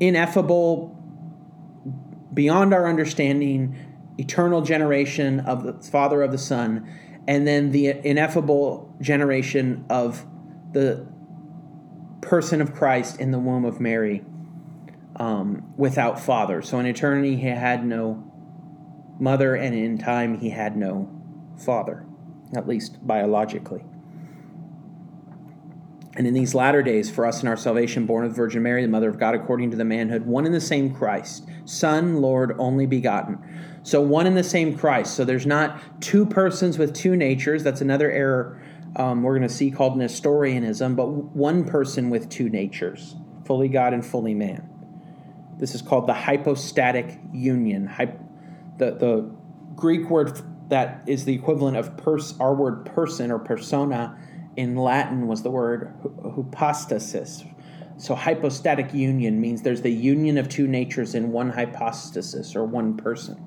ineffable, 0.00 0.88
beyond 2.34 2.74
our 2.74 2.88
understanding, 2.88 3.76
eternal 4.18 4.60
generation 4.60 5.40
of 5.40 5.62
the 5.62 5.72
Father 5.74 6.22
of 6.22 6.32
the 6.32 6.38
Son, 6.38 6.86
and 7.28 7.46
then 7.46 7.70
the 7.70 7.86
ineffable 8.06 8.92
generation 9.00 9.84
of 9.88 10.26
the 10.72 11.06
person 12.20 12.60
of 12.60 12.74
Christ 12.74 13.20
in 13.20 13.30
the 13.30 13.38
womb 13.38 13.64
of 13.64 13.80
Mary 13.80 14.24
um, 15.14 15.72
without 15.76 16.18
father. 16.18 16.60
So 16.60 16.80
in 16.80 16.86
eternity 16.86 17.36
he 17.36 17.46
had 17.46 17.86
no 17.86 18.24
mother, 19.20 19.54
and 19.54 19.74
in 19.74 19.96
time 19.96 20.38
he 20.40 20.50
had 20.50 20.76
no 20.76 21.08
father, 21.56 22.04
at 22.54 22.66
least 22.66 23.06
biologically. 23.06 23.84
And 26.16 26.26
in 26.26 26.32
these 26.32 26.54
latter 26.54 26.82
days, 26.82 27.10
for 27.10 27.26
us 27.26 27.42
in 27.42 27.48
our 27.48 27.56
salvation, 27.56 28.06
born 28.06 28.24
of 28.24 28.30
the 28.30 28.36
Virgin 28.36 28.62
Mary, 28.62 28.82
the 28.82 28.88
Mother 28.88 29.08
of 29.08 29.18
God, 29.18 29.34
according 29.34 29.70
to 29.72 29.76
the 29.76 29.84
manhood, 29.84 30.24
one 30.24 30.46
and 30.46 30.54
the 30.54 30.60
same 30.60 30.94
Christ, 30.94 31.46
Son, 31.66 32.22
Lord, 32.22 32.56
only 32.58 32.86
begotten. 32.86 33.38
So 33.82 34.00
one 34.00 34.26
and 34.26 34.36
the 34.36 34.42
same 34.42 34.76
Christ. 34.76 35.14
So 35.14 35.24
there's 35.24 35.46
not 35.46 35.78
two 36.00 36.24
persons 36.24 36.78
with 36.78 36.94
two 36.94 37.16
natures. 37.16 37.62
That's 37.62 37.82
another 37.82 38.10
error 38.10 38.60
um, 38.96 39.22
we're 39.22 39.36
going 39.36 39.48
to 39.48 39.54
see 39.54 39.70
called 39.70 39.98
Nestorianism, 39.98 40.96
but 40.96 41.06
one 41.06 41.64
person 41.64 42.08
with 42.08 42.30
two 42.30 42.48
natures, 42.48 43.14
fully 43.44 43.68
God 43.68 43.92
and 43.92 44.04
fully 44.04 44.34
man. 44.34 44.68
This 45.58 45.74
is 45.74 45.82
called 45.82 46.06
the 46.06 46.14
hypostatic 46.14 47.18
union. 47.32 47.90
the, 48.78 48.92
the 48.92 49.30
Greek 49.74 50.08
word 50.08 50.40
that 50.68 51.02
is 51.06 51.24
the 51.24 51.34
equivalent 51.34 51.76
of 51.76 51.96
pers- 51.96 52.34
our 52.40 52.54
word 52.54 52.86
person 52.86 53.30
or 53.30 53.38
persona 53.38 54.18
in 54.56 54.76
Latin 54.76 55.26
was 55.26 55.42
the 55.42 55.50
word 55.50 55.94
hypostasis. 56.22 57.44
So 57.98 58.14
hypostatic 58.14 58.92
union 58.92 59.40
means 59.40 59.62
there's 59.62 59.82
the 59.82 59.90
union 59.90 60.36
of 60.38 60.48
two 60.48 60.66
natures 60.66 61.14
in 61.14 61.32
one 61.32 61.50
hypostasis 61.50 62.54
or 62.54 62.64
one 62.64 62.96
person. 62.96 63.42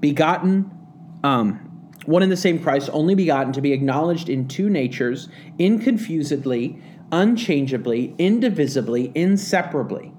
Begotten, 0.00 0.70
um, 1.22 1.90
one 2.06 2.22
and 2.22 2.32
the 2.32 2.36
same 2.36 2.62
Christ, 2.62 2.90
only 2.92 3.14
begotten 3.14 3.52
to 3.54 3.60
be 3.60 3.72
acknowledged 3.72 4.28
in 4.28 4.48
two 4.48 4.70
natures, 4.70 5.28
inconfusedly, 5.58 6.80
unchangeably, 7.12 8.14
indivisibly, 8.18 9.12
inseparably. 9.14 10.12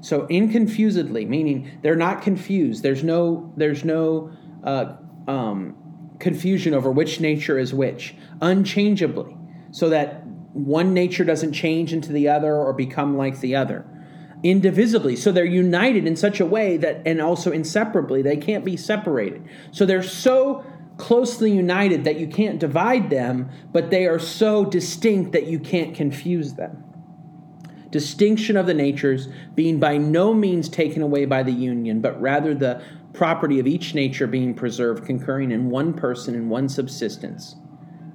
So 0.00 0.26
inconfusedly, 0.26 1.28
meaning 1.28 1.78
they're 1.82 1.96
not 1.96 2.22
confused. 2.22 2.82
There's 2.82 3.04
no 3.04 3.52
there's 3.56 3.84
no 3.84 4.32
uh, 4.64 4.96
um, 5.28 5.76
confusion 6.18 6.74
over 6.74 6.90
which 6.90 7.20
nature 7.20 7.56
is 7.58 7.72
which. 7.72 8.16
Unchangeably, 8.40 9.36
so 9.72 9.88
that 9.88 10.24
one 10.52 10.94
nature 10.94 11.24
doesn't 11.24 11.52
change 11.52 11.92
into 11.92 12.12
the 12.12 12.28
other 12.28 12.54
or 12.54 12.72
become 12.72 13.16
like 13.16 13.40
the 13.40 13.56
other. 13.56 13.84
Indivisibly, 14.42 15.16
so 15.16 15.32
they're 15.32 15.44
united 15.44 16.06
in 16.06 16.14
such 16.14 16.40
a 16.40 16.46
way 16.46 16.76
that, 16.76 17.00
and 17.06 17.20
also 17.20 17.50
inseparably, 17.50 18.22
they 18.22 18.36
can't 18.36 18.64
be 18.64 18.76
separated. 18.76 19.48
So 19.70 19.86
they're 19.86 20.02
so 20.02 20.64
closely 20.98 21.50
united 21.50 22.04
that 22.04 22.18
you 22.18 22.26
can't 22.26 22.58
divide 22.58 23.08
them, 23.08 23.48
but 23.72 23.90
they 23.90 24.06
are 24.06 24.18
so 24.18 24.64
distinct 24.64 25.32
that 25.32 25.46
you 25.46 25.58
can't 25.58 25.94
confuse 25.94 26.54
them. 26.54 26.84
Distinction 27.90 28.56
of 28.56 28.66
the 28.66 28.74
natures 28.74 29.28
being 29.54 29.78
by 29.78 29.96
no 29.96 30.34
means 30.34 30.68
taken 30.68 31.02
away 31.02 31.24
by 31.24 31.42
the 31.42 31.52
union, 31.52 32.00
but 32.00 32.20
rather 32.20 32.54
the 32.54 32.82
property 33.12 33.58
of 33.58 33.66
each 33.66 33.94
nature 33.94 34.26
being 34.26 34.54
preserved, 34.54 35.06
concurring 35.06 35.50
in 35.50 35.70
one 35.70 35.94
person 35.94 36.34
in 36.34 36.48
one 36.48 36.68
subsistence 36.68 37.56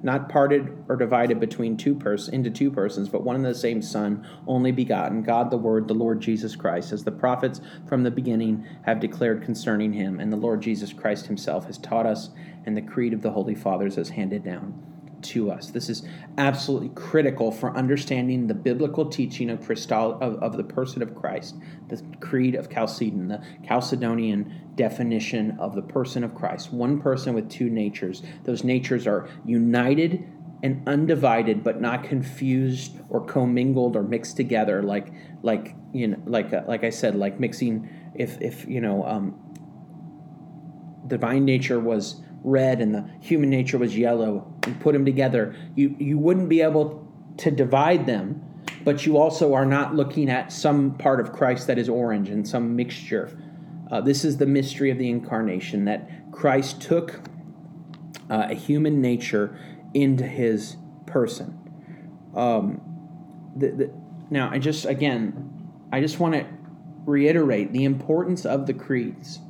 not 0.02 0.28
parted 0.28 0.84
or 0.88 0.96
divided 0.96 1.40
between 1.40 1.76
two 1.76 1.94
pers- 1.94 2.28
into 2.28 2.50
two 2.50 2.70
persons, 2.70 3.08
but 3.08 3.22
one 3.22 3.36
and 3.36 3.44
the 3.44 3.54
same 3.54 3.82
Son, 3.82 4.24
only 4.46 4.72
begotten, 4.72 5.22
God 5.22 5.50
the 5.50 5.56
Word, 5.56 5.88
the 5.88 5.94
Lord 5.94 6.20
Jesus 6.20 6.56
Christ, 6.56 6.92
as 6.92 7.04
the 7.04 7.12
prophets 7.12 7.60
from 7.86 8.02
the 8.02 8.10
beginning 8.10 8.66
have 8.82 9.00
declared 9.00 9.42
concerning 9.42 9.92
him, 9.92 10.20
and 10.20 10.32
the 10.32 10.36
Lord 10.36 10.62
Jesus 10.62 10.92
Christ 10.92 11.26
himself 11.26 11.66
has 11.66 11.78
taught 11.78 12.06
us, 12.06 12.30
and 12.64 12.76
the 12.76 12.82
creed 12.82 13.12
of 13.12 13.22
the 13.22 13.32
Holy 13.32 13.54
Fathers 13.54 13.96
has 13.96 14.10
handed 14.10 14.44
down 14.44 14.87
to 15.22 15.50
us. 15.50 15.70
This 15.70 15.88
is 15.88 16.02
absolutely 16.36 16.90
critical 16.90 17.50
for 17.50 17.76
understanding 17.76 18.46
the 18.46 18.54
biblical 18.54 19.06
teaching 19.06 19.50
of, 19.50 19.60
Christol- 19.60 20.20
of, 20.20 20.42
of 20.42 20.56
the 20.56 20.64
person 20.64 21.02
of 21.02 21.14
Christ, 21.14 21.56
the 21.88 22.02
creed 22.20 22.54
of 22.54 22.70
Chalcedon, 22.70 23.28
the 23.28 23.42
Chalcedonian 23.66 24.76
definition 24.76 25.58
of 25.58 25.74
the 25.74 25.82
person 25.82 26.24
of 26.24 26.34
Christ. 26.34 26.72
One 26.72 27.00
person 27.00 27.34
with 27.34 27.50
two 27.50 27.68
natures. 27.68 28.22
Those 28.44 28.64
natures 28.64 29.06
are 29.06 29.28
united 29.44 30.26
and 30.62 30.86
undivided, 30.88 31.62
but 31.62 31.80
not 31.80 32.04
confused 32.04 32.98
or 33.08 33.24
commingled 33.24 33.96
or 33.96 34.02
mixed 34.02 34.36
together, 34.36 34.82
like 34.82 35.12
like 35.42 35.74
you 35.92 36.08
know, 36.08 36.18
like 36.26 36.52
uh, 36.52 36.62
like 36.66 36.84
I 36.84 36.90
said, 36.90 37.14
like 37.14 37.38
mixing. 37.38 37.88
If 38.14 38.40
if 38.40 38.66
you 38.66 38.80
know, 38.80 39.04
um, 39.04 39.38
divine 41.08 41.44
nature 41.44 41.80
was 41.80 42.22
red 42.42 42.80
and 42.80 42.94
the 42.94 43.08
human 43.20 43.50
nature 43.50 43.78
was 43.78 43.96
yellow 43.96 44.52
and 44.64 44.80
put 44.80 44.92
them 44.92 45.04
together, 45.04 45.54
you, 45.74 45.94
you 45.98 46.18
wouldn't 46.18 46.48
be 46.48 46.60
able 46.60 47.06
to 47.38 47.50
divide 47.50 48.06
them, 48.06 48.42
but 48.84 49.06
you 49.06 49.16
also 49.16 49.54
are 49.54 49.66
not 49.66 49.94
looking 49.94 50.30
at 50.30 50.52
some 50.52 50.96
part 50.96 51.20
of 51.20 51.32
Christ 51.32 51.66
that 51.66 51.78
is 51.78 51.88
orange 51.88 52.28
and 52.28 52.46
some 52.46 52.76
mixture. 52.76 53.36
Uh, 53.90 54.00
this 54.00 54.24
is 54.24 54.36
the 54.36 54.46
mystery 54.46 54.90
of 54.90 54.98
the 54.98 55.08
incarnation 55.08 55.84
that 55.86 56.08
Christ 56.32 56.80
took 56.80 57.20
uh, 58.30 58.48
a 58.50 58.54
human 58.54 59.00
nature 59.00 59.58
into 59.94 60.24
his 60.24 60.76
person. 61.06 61.58
Um, 62.34 62.80
the, 63.56 63.70
the, 63.70 63.90
now, 64.30 64.50
I 64.50 64.58
just, 64.58 64.84
again, 64.84 65.70
I 65.90 66.00
just 66.00 66.20
want 66.20 66.34
to 66.34 66.46
reiterate 67.06 67.72
the 67.72 67.84
importance 67.84 68.44
of 68.44 68.66
the 68.66 68.74
creeds 68.74 69.40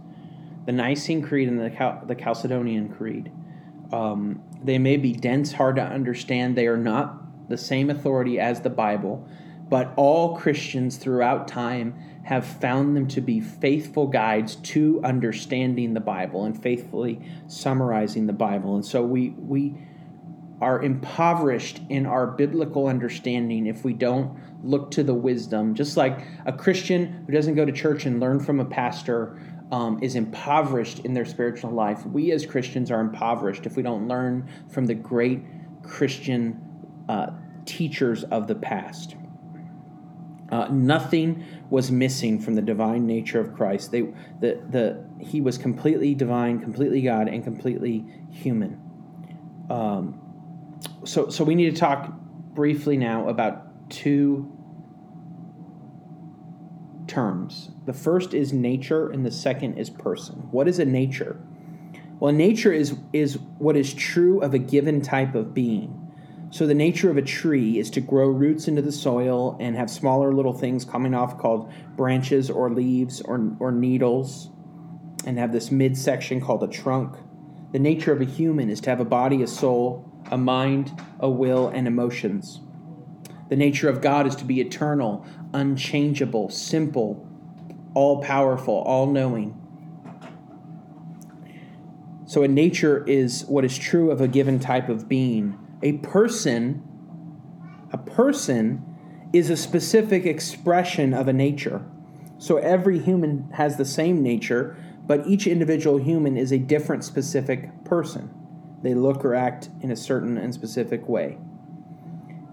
the 0.68 0.72
Nicene 0.72 1.22
Creed 1.22 1.48
and 1.48 1.58
the, 1.58 1.70
Cal- 1.70 2.02
the 2.06 2.14
Chalcedonian 2.14 2.94
Creed. 2.94 3.32
Um, 3.90 4.42
they 4.62 4.76
may 4.76 4.98
be 4.98 5.14
dense, 5.14 5.50
hard 5.50 5.76
to 5.76 5.82
understand. 5.82 6.58
They 6.58 6.66
are 6.66 6.76
not 6.76 7.48
the 7.48 7.56
same 7.56 7.88
authority 7.88 8.38
as 8.38 8.60
the 8.60 8.68
Bible, 8.68 9.26
but 9.70 9.94
all 9.96 10.36
Christians 10.36 10.98
throughout 10.98 11.48
time 11.48 11.98
have 12.24 12.44
found 12.44 12.94
them 12.94 13.08
to 13.08 13.22
be 13.22 13.40
faithful 13.40 14.08
guides 14.08 14.56
to 14.56 15.00
understanding 15.04 15.94
the 15.94 16.00
Bible 16.00 16.44
and 16.44 16.62
faithfully 16.62 17.18
summarizing 17.46 18.26
the 18.26 18.34
Bible. 18.34 18.74
And 18.74 18.84
so 18.84 19.02
we 19.02 19.30
we 19.30 19.74
are 20.60 20.82
impoverished 20.82 21.80
in 21.88 22.04
our 22.04 22.26
biblical 22.26 22.88
understanding 22.88 23.66
if 23.66 23.84
we 23.84 23.94
don't 23.94 24.38
look 24.62 24.90
to 24.90 25.02
the 25.02 25.14
wisdom. 25.14 25.74
Just 25.74 25.96
like 25.96 26.20
a 26.44 26.52
Christian 26.52 27.24
who 27.24 27.32
doesn't 27.32 27.54
go 27.54 27.64
to 27.64 27.72
church 27.72 28.04
and 28.04 28.20
learn 28.20 28.38
from 28.38 28.60
a 28.60 28.66
pastor 28.66 29.40
um, 29.70 30.02
is 30.02 30.14
impoverished 30.14 31.00
in 31.00 31.14
their 31.14 31.24
spiritual 31.24 31.70
life. 31.70 32.04
We 32.06 32.32
as 32.32 32.46
Christians 32.46 32.90
are 32.90 33.00
impoverished 33.00 33.66
if 33.66 33.76
we 33.76 33.82
don't 33.82 34.08
learn 34.08 34.48
from 34.68 34.86
the 34.86 34.94
great 34.94 35.42
Christian 35.82 36.60
uh, 37.08 37.30
teachers 37.64 38.24
of 38.24 38.46
the 38.46 38.54
past. 38.54 39.16
Uh, 40.50 40.66
nothing 40.70 41.44
was 41.68 41.90
missing 41.90 42.40
from 42.40 42.54
the 42.54 42.62
divine 42.62 43.06
nature 43.06 43.38
of 43.38 43.54
Christ. 43.54 43.92
They, 43.92 44.02
the, 44.40 44.62
the, 44.70 45.04
he 45.20 45.42
was 45.42 45.58
completely 45.58 46.14
divine, 46.14 46.60
completely 46.60 47.02
God, 47.02 47.28
and 47.28 47.44
completely 47.44 48.06
human. 48.30 48.80
Um, 49.68 50.20
so, 51.04 51.28
so 51.28 51.44
we 51.44 51.54
need 51.54 51.74
to 51.74 51.78
talk 51.78 52.10
briefly 52.54 52.96
now 52.96 53.28
about 53.28 53.90
two 53.90 54.57
terms. 57.08 57.70
The 57.86 57.92
first 57.92 58.34
is 58.34 58.52
nature, 58.52 59.10
and 59.10 59.26
the 59.26 59.30
second 59.30 59.78
is 59.78 59.90
person. 59.90 60.34
What 60.50 60.68
is 60.68 60.78
a 60.78 60.84
nature? 60.84 61.40
Well, 62.20 62.32
nature 62.32 62.72
is, 62.72 62.96
is 63.12 63.38
what 63.58 63.76
is 63.76 63.94
true 63.94 64.40
of 64.40 64.54
a 64.54 64.58
given 64.58 65.00
type 65.00 65.34
of 65.34 65.54
being. 65.54 66.04
So, 66.50 66.66
the 66.66 66.74
nature 66.74 67.10
of 67.10 67.16
a 67.16 67.22
tree 67.22 67.78
is 67.78 67.90
to 67.90 68.00
grow 68.00 68.28
roots 68.28 68.68
into 68.68 68.80
the 68.80 68.92
soil 68.92 69.56
and 69.60 69.76
have 69.76 69.90
smaller 69.90 70.32
little 70.32 70.54
things 70.54 70.84
coming 70.84 71.14
off 71.14 71.38
called 71.38 71.70
branches 71.96 72.48
or 72.48 72.70
leaves 72.70 73.20
or, 73.20 73.54
or 73.60 73.70
needles, 73.70 74.50
and 75.26 75.38
have 75.38 75.52
this 75.52 75.70
midsection 75.70 76.40
called 76.40 76.62
a 76.62 76.68
trunk. 76.68 77.16
The 77.72 77.78
nature 77.78 78.12
of 78.12 78.22
a 78.22 78.24
human 78.24 78.70
is 78.70 78.80
to 78.82 78.90
have 78.90 79.00
a 79.00 79.04
body, 79.04 79.42
a 79.42 79.46
soul, 79.46 80.10
a 80.30 80.38
mind, 80.38 80.90
a 81.20 81.28
will, 81.28 81.68
and 81.68 81.86
emotions. 81.86 82.60
The 83.48 83.56
nature 83.56 83.88
of 83.88 84.00
God 84.00 84.26
is 84.26 84.36
to 84.36 84.44
be 84.44 84.60
eternal, 84.60 85.24
unchangeable, 85.54 86.50
simple, 86.50 87.26
all 87.94 88.22
powerful, 88.22 88.74
all 88.74 89.06
knowing. 89.06 89.54
So, 92.26 92.42
a 92.42 92.48
nature 92.48 93.06
is 93.06 93.46
what 93.46 93.64
is 93.64 93.78
true 93.78 94.10
of 94.10 94.20
a 94.20 94.28
given 94.28 94.60
type 94.60 94.90
of 94.90 95.08
being. 95.08 95.58
A 95.82 95.92
person, 95.92 96.82
a 97.90 97.96
person 97.96 98.84
is 99.32 99.48
a 99.48 99.56
specific 99.56 100.26
expression 100.26 101.14
of 101.14 101.26
a 101.26 101.32
nature. 101.32 101.86
So, 102.36 102.58
every 102.58 102.98
human 102.98 103.48
has 103.54 103.78
the 103.78 103.86
same 103.86 104.22
nature, 104.22 104.76
but 105.06 105.26
each 105.26 105.46
individual 105.46 105.96
human 105.96 106.36
is 106.36 106.52
a 106.52 106.58
different 106.58 107.02
specific 107.02 107.84
person. 107.86 108.30
They 108.82 108.94
look 108.94 109.24
or 109.24 109.34
act 109.34 109.70
in 109.80 109.90
a 109.90 109.96
certain 109.96 110.36
and 110.36 110.52
specific 110.52 111.08
way. 111.08 111.38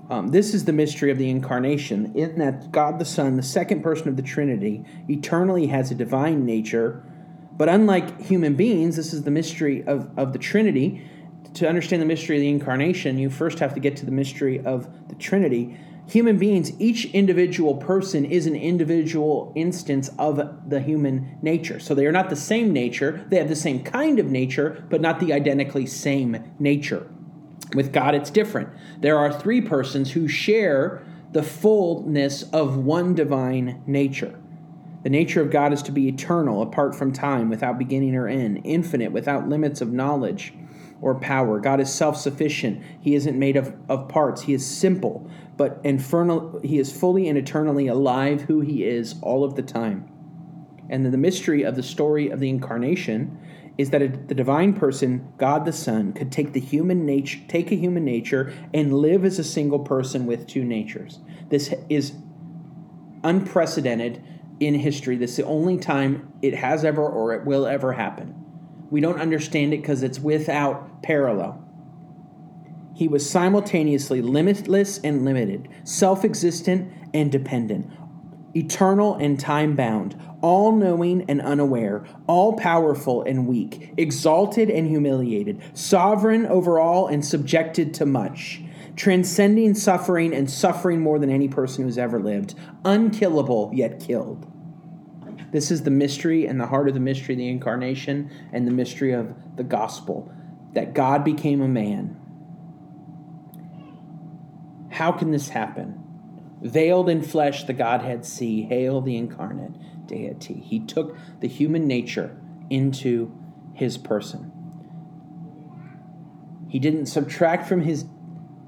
Um, 0.08 0.28
this 0.28 0.54
is 0.54 0.66
the 0.66 0.74
mystery 0.74 1.10
of 1.10 1.18
the 1.18 1.30
incarnation, 1.30 2.14
in 2.16 2.38
that 2.38 2.72
God 2.72 3.00
the 3.00 3.06
Son, 3.06 3.38
the 3.38 3.44
second 3.44 3.82
person 3.82 4.08
of 4.08 4.18
the 4.18 4.22
Trinity, 4.22 4.86
eternally 5.10 5.68
has 5.68 5.90
a 5.90 5.96
divine 5.96 6.46
nature. 6.46 7.04
But 7.58 7.70
unlike 7.70 8.22
human 8.22 8.56
beings, 8.56 8.98
this 8.98 9.14
is 9.14 9.24
the 9.24 9.32
mystery 9.32 9.84
of, 9.88 10.10
of 10.18 10.34
the 10.34 10.40
Trinity. 10.40 11.10
To 11.56 11.68
understand 11.68 12.02
the 12.02 12.06
mystery 12.06 12.36
of 12.36 12.42
the 12.42 12.50
incarnation, 12.50 13.18
you 13.18 13.30
first 13.30 13.60
have 13.60 13.74
to 13.74 13.80
get 13.80 13.96
to 13.98 14.06
the 14.06 14.12
mystery 14.12 14.60
of 14.60 15.08
the 15.08 15.16
Trinity. 15.16 15.78
Human 16.08 16.38
beings, 16.38 16.80
each 16.80 17.06
individual 17.06 17.78
person 17.78 18.26
is 18.26 18.46
an 18.46 18.56
individual 18.56 19.54
instance 19.56 20.10
of 20.20 20.70
the 20.70 20.82
human 20.82 21.40
nature. 21.42 21.80
So 21.80 21.96
they 21.96 22.06
are 22.06 22.12
not 22.12 22.30
the 22.30 22.36
same 22.36 22.72
nature. 22.72 23.26
They 23.30 23.38
have 23.38 23.50
the 23.50 23.56
same 23.56 23.84
kind 23.84 24.20
of 24.20 24.28
nature, 24.28 24.86
but 24.90 25.02
not 25.02 25.20
the 25.20 25.34
identically 25.34 25.88
same 25.88 26.54
nature. 26.60 27.08
With 27.76 27.92
God, 27.92 28.16
it's 28.16 28.30
different. 28.30 28.70
There 29.00 29.18
are 29.18 29.32
three 29.32 29.62
persons 29.62 30.12
who 30.12 30.28
share 30.28 31.06
the 31.32 31.44
fullness 31.44 32.44
of 32.44 32.78
one 32.78 33.14
divine 33.14 33.84
nature. 33.86 34.40
The 35.04 35.10
nature 35.10 35.42
of 35.42 35.52
God 35.52 35.74
is 35.74 35.84
to 35.84 35.92
be 35.92 36.08
eternal, 36.08 36.62
apart 36.62 36.96
from 36.96 37.12
time, 37.12 37.50
without 37.50 37.78
beginning 37.78 38.16
or 38.16 38.28
end, 38.28 38.62
infinite, 38.64 39.12
without 39.12 39.48
limits 39.48 39.82
of 39.82 39.94
knowledge 39.94 40.54
or 41.02 41.14
power. 41.14 41.60
God 41.60 41.80
is 41.80 41.94
self 41.94 42.18
sufficient. 42.18 42.82
He 43.02 43.14
isn't 43.14 43.38
made 43.38 43.58
of, 43.58 43.76
of 43.90 44.08
parts. 44.08 44.44
He 44.44 44.54
is 44.54 44.66
simple, 44.66 45.30
but 45.58 45.80
infernal, 45.84 46.60
he 46.64 46.80
is 46.80 46.92
fully 46.92 47.28
and 47.28 47.38
eternally 47.38 47.88
alive, 47.88 48.44
who 48.44 48.62
he 48.62 48.84
is 48.84 49.16
all 49.22 49.44
of 49.44 49.56
the 49.56 49.62
time. 49.62 50.10
And 50.90 51.04
then 51.04 51.12
the 51.12 51.18
mystery 51.18 51.64
of 51.64 51.76
the 51.76 51.84
story 51.84 52.30
of 52.30 52.40
the 52.40 52.50
incarnation 52.50 53.38
is 53.78 53.90
that 53.90 54.28
the 54.28 54.36
divine 54.36 54.74
person, 54.74 55.34
God 55.38 55.66
the 55.66 55.74
Son, 55.74 56.14
could 56.14 56.32
take 56.32 56.54
the 56.54 56.60
human 56.60 57.06
nature, 57.06 57.40
take 57.48 57.72
a 57.72 57.76
human 57.76 58.06
nature, 58.06 58.54
and 58.74 58.94
live 58.94 59.26
as 59.26 59.38
a 59.38 59.44
single 59.44 59.80
person 59.80 60.26
with 60.26 60.48
two 60.48 60.64
natures. 60.64 61.20
This 61.50 61.74
is 61.90 62.14
unprecedented 63.24 64.24
in 64.60 64.76
history. 64.76 65.18
This 65.18 65.32
is 65.32 65.38
the 65.38 65.46
only 65.46 65.78
time 65.78 66.32
it 66.42 66.56
has 66.56 66.86
ever 66.86 67.06
or 67.06 67.34
it 67.34 67.46
will 67.46 67.66
ever 67.66 67.94
happen. 67.94 68.34
We 68.90 69.02
don't 69.02 69.20
understand 69.20 69.74
it 69.74 69.82
because 69.82 70.04
it's 70.04 70.20
without 70.20 71.04
parallel. 71.04 71.62
He 72.96 73.10
was 73.10 73.30
simultaneously 73.30 74.22
limitless 74.22 75.00
and 75.00 75.26
limited, 75.26 75.68
self 75.84 76.24
existent 76.24 76.94
and 77.14 77.30
dependent, 77.30 77.92
eternal 78.56 79.16
and 79.16 79.40
time 79.40 79.76
bound, 79.76 80.20
all 80.42 80.72
knowing 80.72 81.26
and 81.30 81.42
unaware, 81.42 82.06
all 82.28 82.54
powerful 82.54 83.24
and 83.24 83.48
weak, 83.48 83.94
exalted 83.98 84.70
and 84.70 84.88
humiliated, 84.88 85.62
sovereign 85.74 86.46
over 86.46 86.80
all 86.80 87.08
and 87.08 87.26
subjected 87.26 87.94
to 87.94 88.06
much, 88.06 88.62
transcending 88.96 89.74
suffering 89.74 90.34
and 90.34 90.50
suffering 90.50 91.02
more 91.02 91.20
than 91.20 91.30
any 91.30 91.48
person 91.48 91.84
who's 91.84 91.98
ever 91.98 92.20
lived, 92.20 92.56
unkillable 92.86 93.72
yet 93.74 94.00
killed. 94.00 94.50
This 95.52 95.72
is 95.72 95.84
the 95.84 95.92
mystery 95.92 96.46
and 96.46 96.60
the 96.60 96.68
heart 96.68 96.88
of 96.88 96.94
the 96.94 97.00
mystery 97.00 97.36
of 97.36 97.40
the 97.40 97.50
incarnation 97.50 98.30
and 98.52 98.68
the 98.68 98.72
mystery 98.72 99.14
of 99.14 99.34
the 99.56 99.64
gospel 99.64 100.32
that 100.74 100.94
God 100.94 101.24
became 101.24 101.62
a 101.62 101.68
man. 101.68 102.20
How 104.92 105.12
can 105.12 105.32
this 105.32 105.50
happen? 105.50 106.05
Veiled 106.66 107.10
in 107.10 107.22
flesh, 107.22 107.66
the 107.66 107.74
Godhead 107.74 108.26
see, 108.26 108.64
hail 108.64 109.00
the 109.00 109.16
incarnate 109.18 110.08
deity. 110.08 110.56
He 110.56 110.80
took 110.80 111.16
the 111.40 111.48
human 111.48 111.86
nature 111.86 112.36
into 112.72 113.32
his 113.76 114.00
person. 114.00 114.52
He 116.68 116.80
didn't 116.80 117.06
subtract 117.06 117.68
from 117.70 117.82
his 117.82 118.06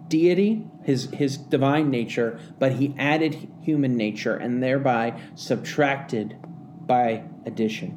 deity, 0.10 0.68
his, 0.84 1.10
his 1.10 1.38
divine 1.38 1.90
nature, 1.90 2.40
but 2.60 2.74
he 2.74 2.94
added 3.00 3.52
human 3.64 3.98
nature 3.98 4.36
and 4.36 4.62
thereby 4.62 5.20
subtracted 5.34 6.38
by 6.86 7.24
addition. 7.48 7.94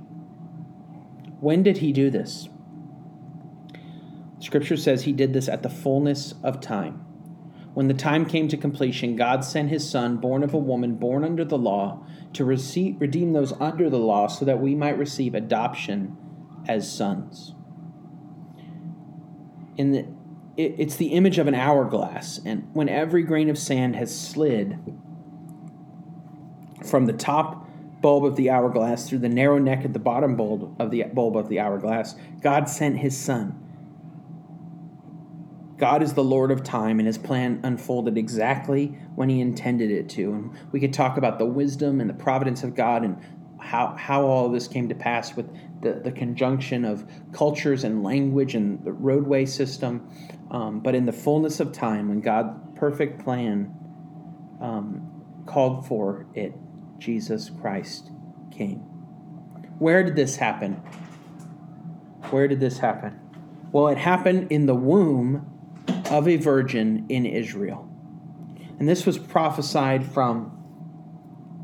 When 1.41 1.63
did 1.63 1.77
he 1.77 1.93
do 1.93 2.09
this? 2.09 2.49
Scripture 4.39 4.79
says 4.79 5.03
he 5.03 5.13
did 5.13 5.35
this 5.35 5.47
at 5.47 5.63
the 5.63 5.69
fullness 5.69 6.33
of 6.43 6.63
time. 6.63 7.05
When 7.75 7.87
the 7.87 7.95
time 7.95 8.27
came 8.27 8.49
to 8.49 8.57
completion, 8.57 9.17
God 9.17 9.45
sent 9.45 9.69
his 9.69 9.89
Son, 9.89 10.17
born 10.17 10.43
of 10.43 10.53
a 10.53 10.59
woman, 10.59 10.97
born 10.97 11.25
under 11.25 11.45
the 11.45 11.59
law, 11.59 12.05
to 12.33 12.45
receive, 12.45 13.01
redeem 13.01 13.33
those 13.33 13.53
under 13.61 13.89
the 13.89 13.99
law 13.99 14.27
so 14.27 14.45
that 14.45 14.61
we 14.61 14.75
might 14.75 14.99
receive 14.99 15.35
adoption 15.35 16.17
as 16.69 16.91
sons. 16.91 17.55
In 19.77 19.93
the, 19.93 20.01
it, 20.57 20.75
it's 20.79 20.97
the 20.97 21.09
image 21.09 21.39
of 21.39 21.47
an 21.47 21.55
hourglass, 21.55 22.41
and 22.45 22.69
when 22.73 22.89
every 22.89 23.23
grain 23.23 23.49
of 23.49 23.57
sand 23.57 23.95
has 23.97 24.17
slid 24.17 24.79
from 26.85 27.07
the 27.07 27.13
top 27.13 27.69
bulb 28.01 28.25
of 28.25 28.35
the 28.37 28.51
hourglass 28.51 29.09
through 29.09 29.19
the 29.19 29.29
narrow 29.29 29.59
neck 29.59 29.85
at 29.85 29.93
the 29.93 29.99
bottom 29.99 30.35
bulb 30.35 30.75
of 30.81 30.91
the 30.91 31.05
bulb 31.05 31.37
of 31.37 31.49
the 31.49 31.61
hourglass, 31.61 32.17
God 32.41 32.69
sent 32.69 32.99
his 32.99 33.17
Son 33.17 33.70
God 35.81 36.03
is 36.03 36.13
the 36.13 36.23
Lord 36.23 36.51
of 36.51 36.63
time, 36.63 37.01
and 37.01 37.07
his 37.07 37.17
plan 37.17 37.59
unfolded 37.63 38.19
exactly 38.19 38.89
when 39.15 39.31
he 39.31 39.41
intended 39.41 39.91
it 39.91 40.11
to. 40.11 40.35
And 40.35 40.55
we 40.73 40.79
could 40.79 40.93
talk 40.93 41.17
about 41.17 41.39
the 41.39 41.47
wisdom 41.47 42.03
and 42.03 42.11
the 42.11 42.15
providence 42.15 42.63
of 42.63 42.75
God 42.75 43.03
and 43.03 43.17
how, 43.59 43.97
how 43.99 44.27
all 44.27 44.51
this 44.51 44.69
came 44.69 44.91
to 44.91 44.95
pass 44.95 45.35
with 45.35 45.49
the, 45.81 45.95
the 46.05 46.13
conjunction 46.13 46.85
of 46.85 47.11
cultures 47.33 47.83
and 47.83 48.03
language 48.03 48.55
and 48.55 48.85
the 48.85 48.93
roadway 48.93 49.47
system. 49.47 50.07
Um, 50.51 50.81
but 50.81 50.95
in 50.95 51.07
the 51.07 51.13
fullness 51.13 51.61
of 51.61 51.73
time, 51.73 52.11
when 52.11 52.21
God's 52.21 52.59
perfect 52.77 53.25
plan 53.25 53.75
um, 54.61 55.25
called 55.47 55.87
for 55.87 56.27
it, 56.35 56.53
Jesus 56.99 57.51
Christ 57.59 58.11
came. 58.51 58.81
Where 59.79 60.05
did 60.05 60.15
this 60.15 60.37
happen? 60.37 60.75
Where 62.29 62.49
did 62.49 62.61
this 62.61 62.77
happen? 62.77 63.19
Well, 63.73 63.89
it 63.89 63.97
happened 63.97 64.53
in 64.53 64.67
the 64.67 64.75
womb 64.75 65.50
of 66.11 66.29
a 66.29 66.37
virgin 66.37 67.07
in 67.09 67.25
Israel. 67.25 67.89
And 68.79 68.89
this 68.89 69.07
was 69.07 69.19
prophesied 69.19 70.05
from 70.05 70.57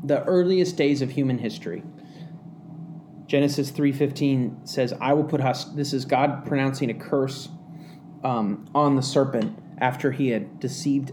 the 0.03 0.23
earliest 0.23 0.77
days 0.77 1.01
of 1.01 1.11
human 1.11 1.39
history. 1.39 1.83
Genesis 3.25 3.71
3:15 3.71 4.65
says, 4.65 4.93
"I 5.01 5.13
will 5.13 5.25
put 5.25 5.41
hus-, 5.41 5.65
this 5.65 5.93
is 5.93 6.05
God 6.05 6.45
pronouncing 6.45 6.89
a 6.89 6.93
curse 6.93 7.49
um, 8.23 8.65
on 8.73 8.95
the 8.95 9.01
serpent 9.01 9.57
after 9.79 10.11
he 10.11 10.29
had 10.29 10.59
deceived 10.59 11.11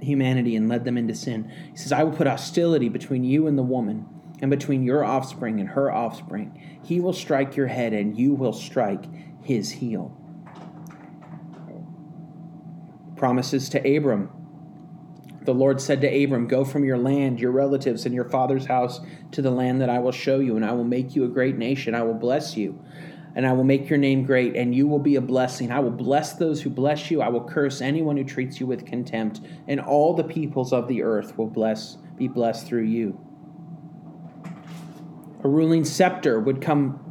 humanity 0.00 0.54
and 0.56 0.68
led 0.68 0.84
them 0.84 0.96
into 0.96 1.14
sin. 1.14 1.50
He 1.72 1.76
says, 1.76 1.92
"I 1.92 2.04
will 2.04 2.12
put 2.12 2.26
hostility 2.26 2.88
between 2.88 3.24
you 3.24 3.46
and 3.46 3.58
the 3.58 3.62
woman, 3.62 4.06
and 4.40 4.50
between 4.50 4.82
your 4.82 5.04
offspring 5.04 5.60
and 5.60 5.70
her 5.70 5.92
offspring. 5.92 6.58
He 6.82 7.00
will 7.00 7.12
strike 7.12 7.56
your 7.56 7.66
head, 7.66 7.92
and 7.92 8.16
you 8.16 8.34
will 8.34 8.52
strike 8.52 9.06
his 9.42 9.72
heel." 9.72 10.19
Promises 13.20 13.68
to 13.68 13.96
Abram. 13.96 14.30
The 15.42 15.52
Lord 15.54 15.80
said 15.80 16.00
to 16.00 16.24
Abram, 16.24 16.48
Go 16.48 16.64
from 16.64 16.84
your 16.84 16.98
land, 16.98 17.38
your 17.38 17.50
relatives, 17.52 18.06
and 18.06 18.14
your 18.14 18.24
father's 18.24 18.64
house 18.66 19.00
to 19.32 19.42
the 19.42 19.50
land 19.50 19.82
that 19.82 19.90
I 19.90 19.98
will 19.98 20.10
show 20.12 20.40
you, 20.40 20.56
and 20.56 20.64
I 20.64 20.72
will 20.72 20.84
make 20.84 21.14
you 21.14 21.24
a 21.24 21.28
great 21.28 21.56
nation. 21.58 21.94
I 21.94 22.02
will 22.02 22.14
bless 22.14 22.56
you. 22.56 22.82
and 23.34 23.46
I 23.46 23.52
will 23.52 23.64
make 23.64 23.88
your 23.88 23.98
name 23.98 24.24
great, 24.24 24.56
and 24.56 24.74
you 24.74 24.88
will 24.88 24.98
be 24.98 25.16
a 25.16 25.20
blessing. 25.20 25.70
I 25.70 25.80
will 25.80 25.90
bless 25.92 26.32
those 26.32 26.62
who 26.62 26.70
bless 26.70 27.10
you. 27.10 27.22
I 27.22 27.28
will 27.28 27.44
curse 27.44 27.80
anyone 27.80 28.16
who 28.16 28.24
treats 28.24 28.58
you 28.58 28.66
with 28.66 28.84
contempt, 28.86 29.40
and 29.68 29.80
all 29.80 30.14
the 30.14 30.24
peoples 30.24 30.72
of 30.72 30.88
the 30.88 31.02
earth 31.02 31.38
will 31.38 31.46
bless 31.46 31.96
be 32.16 32.26
blessed 32.26 32.66
through 32.66 32.84
you. 32.84 33.18
A 35.44 35.48
ruling 35.48 35.84
scepter 35.84 36.40
would 36.40 36.60
come 36.60 37.09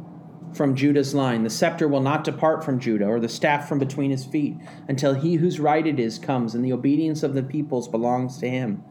from 0.52 0.74
Judah's 0.74 1.14
line. 1.14 1.42
The 1.42 1.50
scepter 1.50 1.88
will 1.88 2.00
not 2.00 2.24
depart 2.24 2.64
from 2.64 2.80
Judah, 2.80 3.06
or 3.06 3.20
the 3.20 3.28
staff 3.28 3.68
from 3.68 3.78
between 3.78 4.10
his 4.10 4.24
feet, 4.24 4.56
until 4.88 5.14
he 5.14 5.34
whose 5.34 5.60
right 5.60 5.86
it 5.86 5.98
is 5.98 6.18
comes, 6.18 6.54
and 6.54 6.64
the 6.64 6.72
obedience 6.72 7.22
of 7.22 7.34
the 7.34 7.42
peoples 7.42 7.88
belongs 7.88 8.38
to 8.38 8.48
him. 8.48 8.82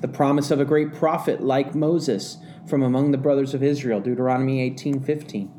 The 0.00 0.08
promise 0.08 0.50
of 0.50 0.60
a 0.60 0.64
great 0.64 0.92
prophet 0.92 1.42
like 1.42 1.74
Moses 1.74 2.38
from 2.66 2.82
among 2.82 3.12
the 3.12 3.18
brothers 3.18 3.54
of 3.54 3.62
Israel, 3.62 4.00
Deuteronomy 4.00 4.60
18:15 4.70 5.50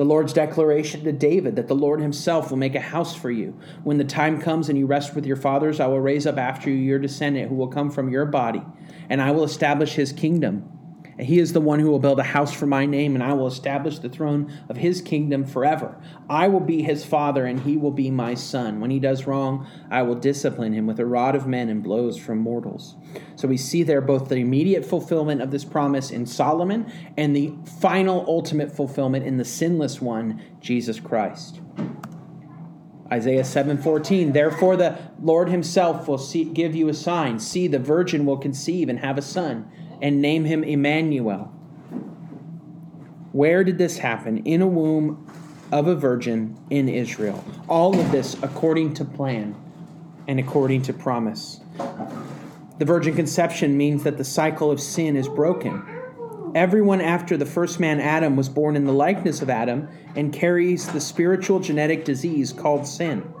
the 0.00 0.06
Lord's 0.06 0.32
declaration 0.32 1.04
to 1.04 1.12
David 1.12 1.56
that 1.56 1.68
the 1.68 1.74
Lord 1.74 2.00
himself 2.00 2.48
will 2.48 2.56
make 2.56 2.74
a 2.74 2.80
house 2.80 3.14
for 3.14 3.30
you. 3.30 3.60
When 3.84 3.98
the 3.98 4.04
time 4.04 4.40
comes 4.40 4.70
and 4.70 4.78
you 4.78 4.86
rest 4.86 5.14
with 5.14 5.26
your 5.26 5.36
fathers, 5.36 5.78
I 5.78 5.88
will 5.88 6.00
raise 6.00 6.26
up 6.26 6.38
after 6.38 6.70
you 6.70 6.76
your 6.76 6.98
descendant 6.98 7.50
who 7.50 7.54
will 7.54 7.68
come 7.68 7.90
from 7.90 8.08
your 8.08 8.24
body, 8.24 8.62
and 9.10 9.20
I 9.20 9.32
will 9.32 9.44
establish 9.44 9.96
his 9.96 10.10
kingdom. 10.10 10.79
He 11.20 11.38
is 11.38 11.52
the 11.52 11.60
one 11.60 11.80
who 11.80 11.90
will 11.90 11.98
build 11.98 12.18
a 12.18 12.24
house 12.24 12.52
for 12.52 12.66
my 12.66 12.86
name, 12.86 13.14
and 13.14 13.22
I 13.22 13.34
will 13.34 13.46
establish 13.46 13.98
the 13.98 14.08
throne 14.08 14.52
of 14.68 14.78
his 14.78 15.02
kingdom 15.02 15.44
forever. 15.44 16.00
I 16.28 16.48
will 16.48 16.60
be 16.60 16.82
his 16.82 17.04
father, 17.04 17.44
and 17.44 17.60
he 17.60 17.76
will 17.76 17.90
be 17.90 18.10
my 18.10 18.34
son. 18.34 18.80
When 18.80 18.90
he 18.90 18.98
does 18.98 19.26
wrong, 19.26 19.66
I 19.90 20.02
will 20.02 20.14
discipline 20.14 20.72
him 20.72 20.86
with 20.86 20.98
a 20.98 21.06
rod 21.06 21.36
of 21.36 21.46
men 21.46 21.68
and 21.68 21.82
blows 21.82 22.16
from 22.16 22.38
mortals. 22.38 22.96
So 23.36 23.48
we 23.48 23.56
see 23.56 23.82
there 23.82 24.00
both 24.00 24.28
the 24.28 24.36
immediate 24.36 24.84
fulfillment 24.84 25.42
of 25.42 25.50
this 25.50 25.64
promise 25.64 26.10
in 26.10 26.26
Solomon 26.26 26.90
and 27.16 27.36
the 27.36 27.52
final 27.80 28.24
ultimate 28.26 28.72
fulfillment 28.72 29.26
in 29.26 29.36
the 29.36 29.44
sinless 29.44 30.00
one, 30.00 30.42
Jesus 30.60 31.00
Christ. 31.00 31.60
Isaiah 33.12 33.42
7:14 33.42 34.32
Therefore 34.32 34.76
the 34.76 34.96
Lord 35.20 35.48
himself 35.48 36.06
will 36.06 36.18
see, 36.18 36.44
give 36.44 36.76
you 36.76 36.88
a 36.88 36.94
sign 36.94 37.40
see 37.40 37.66
the 37.66 37.80
virgin 37.80 38.24
will 38.24 38.36
conceive 38.36 38.88
and 38.88 39.00
have 39.00 39.18
a 39.18 39.22
son 39.22 39.68
and 40.02 40.20
name 40.20 40.44
him 40.44 40.64
Emmanuel. 40.64 41.52
Where 43.32 43.62
did 43.62 43.78
this 43.78 43.98
happen? 43.98 44.38
In 44.38 44.62
a 44.62 44.66
womb 44.66 45.26
of 45.70 45.86
a 45.86 45.94
virgin 45.94 46.56
in 46.68 46.88
Israel. 46.88 47.44
All 47.68 47.98
of 47.98 48.10
this 48.10 48.34
according 48.42 48.94
to 48.94 49.04
plan 49.04 49.54
and 50.26 50.40
according 50.40 50.82
to 50.82 50.92
promise. 50.92 51.60
The 52.78 52.84
virgin 52.84 53.14
conception 53.14 53.76
means 53.76 54.04
that 54.04 54.16
the 54.16 54.24
cycle 54.24 54.70
of 54.70 54.80
sin 54.80 55.16
is 55.16 55.28
broken. 55.28 55.82
Everyone 56.54 57.00
after 57.00 57.36
the 57.36 57.46
first 57.46 57.78
man, 57.78 58.00
Adam, 58.00 58.36
was 58.36 58.48
born 58.48 58.74
in 58.74 58.84
the 58.84 58.92
likeness 58.92 59.42
of 59.42 59.50
Adam 59.50 59.88
and 60.16 60.32
carries 60.32 60.88
the 60.88 61.00
spiritual 61.00 61.60
genetic 61.60 62.04
disease 62.04 62.52
called 62.52 62.86
sin. 62.86 63.32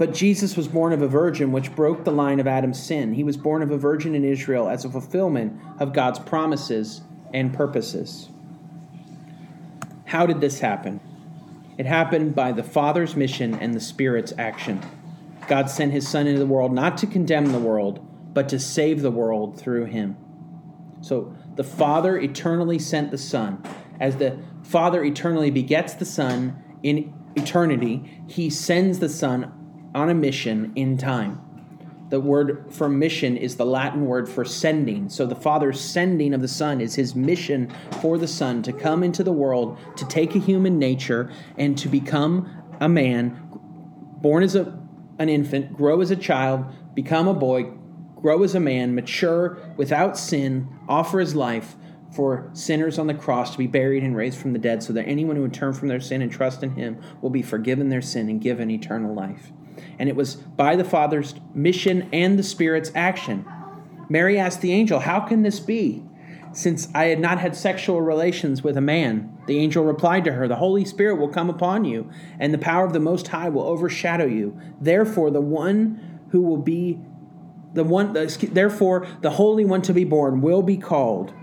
But 0.00 0.14
Jesus 0.14 0.56
was 0.56 0.66
born 0.66 0.94
of 0.94 1.02
a 1.02 1.06
virgin, 1.06 1.52
which 1.52 1.76
broke 1.76 2.04
the 2.04 2.10
line 2.10 2.40
of 2.40 2.46
Adam's 2.46 2.82
sin. 2.82 3.12
He 3.12 3.22
was 3.22 3.36
born 3.36 3.60
of 3.60 3.70
a 3.70 3.76
virgin 3.76 4.14
in 4.14 4.24
Israel 4.24 4.66
as 4.66 4.86
a 4.86 4.88
fulfillment 4.88 5.60
of 5.78 5.92
God's 5.92 6.18
promises 6.18 7.02
and 7.34 7.52
purposes. 7.52 8.30
How 10.06 10.24
did 10.24 10.40
this 10.40 10.60
happen? 10.60 11.00
It 11.76 11.84
happened 11.84 12.34
by 12.34 12.52
the 12.52 12.62
Father's 12.62 13.14
mission 13.14 13.52
and 13.56 13.74
the 13.74 13.80
Spirit's 13.80 14.32
action. 14.38 14.80
God 15.46 15.68
sent 15.68 15.92
his 15.92 16.08
Son 16.08 16.26
into 16.26 16.38
the 16.38 16.46
world 16.46 16.72
not 16.72 16.96
to 16.96 17.06
condemn 17.06 17.52
the 17.52 17.58
world, 17.58 18.02
but 18.32 18.48
to 18.48 18.58
save 18.58 19.02
the 19.02 19.10
world 19.10 19.60
through 19.60 19.84
him. 19.84 20.16
So 21.02 21.36
the 21.56 21.64
Father 21.64 22.18
eternally 22.18 22.78
sent 22.78 23.10
the 23.10 23.18
Son. 23.18 23.62
As 24.00 24.16
the 24.16 24.38
Father 24.62 25.04
eternally 25.04 25.50
begets 25.50 25.92
the 25.92 26.06
Son 26.06 26.56
in 26.82 27.12
eternity, 27.36 28.22
he 28.26 28.48
sends 28.48 29.00
the 29.00 29.10
Son 29.10 29.52
on 29.94 30.08
a 30.08 30.14
mission 30.14 30.72
in 30.76 30.96
time. 30.96 31.40
The 32.10 32.20
word 32.20 32.66
for 32.70 32.88
mission 32.88 33.36
is 33.36 33.56
the 33.56 33.64
Latin 33.64 34.04
word 34.04 34.28
for 34.28 34.44
sending. 34.44 35.08
So 35.08 35.26
the 35.26 35.36
Father's 35.36 35.80
sending 35.80 36.34
of 36.34 36.40
the 36.40 36.48
Son 36.48 36.80
is 36.80 36.96
his 36.96 37.14
mission 37.14 37.72
for 38.00 38.18
the 38.18 38.26
Son 38.26 38.62
to 38.64 38.72
come 38.72 39.04
into 39.04 39.22
the 39.22 39.32
world, 39.32 39.78
to 39.96 40.04
take 40.06 40.34
a 40.34 40.40
human 40.40 40.76
nature, 40.78 41.30
and 41.56 41.78
to 41.78 41.88
become 41.88 42.50
a 42.80 42.88
man, 42.88 43.40
born 44.20 44.42
as 44.42 44.56
a, 44.56 44.76
an 45.20 45.28
infant, 45.28 45.72
grow 45.72 46.00
as 46.00 46.10
a 46.10 46.16
child, 46.16 46.64
become 46.94 47.28
a 47.28 47.34
boy, 47.34 47.70
grow 48.16 48.42
as 48.42 48.56
a 48.56 48.60
man, 48.60 48.92
mature 48.92 49.58
without 49.76 50.18
sin, 50.18 50.68
offer 50.88 51.20
his 51.20 51.36
life, 51.36 51.76
for 52.10 52.50
sinners 52.54 52.98
on 52.98 53.06
the 53.06 53.14
cross 53.14 53.52
to 53.52 53.58
be 53.58 53.68
buried 53.68 54.02
and 54.02 54.16
raised 54.16 54.36
from 54.36 54.52
the 54.52 54.58
dead, 54.58 54.82
so 54.82 54.92
that 54.92 55.06
anyone 55.06 55.36
who 55.36 55.42
would 55.42 55.54
turn 55.54 55.72
from 55.72 55.86
their 55.86 56.00
sin 56.00 56.22
and 56.22 56.32
trust 56.32 56.64
in 56.64 56.74
him 56.74 57.00
will 57.20 57.30
be 57.30 57.40
forgiven 57.40 57.88
their 57.88 58.02
sin 58.02 58.28
and 58.28 58.40
given 58.40 58.68
eternal 58.68 59.14
life 59.14 59.52
and 60.00 60.08
it 60.08 60.16
was 60.16 60.34
by 60.34 60.76
the 60.76 60.82
Father's 60.82 61.34
mission 61.52 62.08
and 62.10 62.38
the 62.38 62.42
Spirit's 62.42 62.90
action. 62.94 63.44
Mary 64.08 64.38
asked 64.38 64.62
the 64.62 64.72
angel, 64.72 64.98
How 64.98 65.20
can 65.20 65.42
this 65.42 65.60
be? 65.60 66.02
Since 66.52 66.88
I 66.94 67.04
had 67.04 67.20
not 67.20 67.38
had 67.38 67.54
sexual 67.54 68.00
relations 68.00 68.62
with 68.62 68.78
a 68.78 68.80
man, 68.80 69.38
the 69.46 69.58
angel 69.58 69.84
replied 69.84 70.24
to 70.24 70.32
her, 70.32 70.48
The 70.48 70.56
Holy 70.56 70.86
Spirit 70.86 71.16
will 71.16 71.28
come 71.28 71.50
upon 71.50 71.84
you, 71.84 72.10
and 72.38 72.52
the 72.52 72.58
power 72.58 72.86
of 72.86 72.94
the 72.94 72.98
Most 72.98 73.28
High 73.28 73.50
will 73.50 73.62
overshadow 73.62 74.24
you. 74.24 74.58
Therefore, 74.80 75.30
the 75.30 75.42
one 75.42 76.20
who 76.30 76.40
will 76.40 76.56
be 76.56 76.98
the 77.74 77.84
one, 77.84 78.14
therefore, 78.14 79.06
the 79.20 79.30
Holy 79.30 79.66
One 79.66 79.82
to 79.82 79.92
be 79.92 80.04
born 80.04 80.40
will 80.40 80.62
be 80.62 80.78
called 80.78 81.34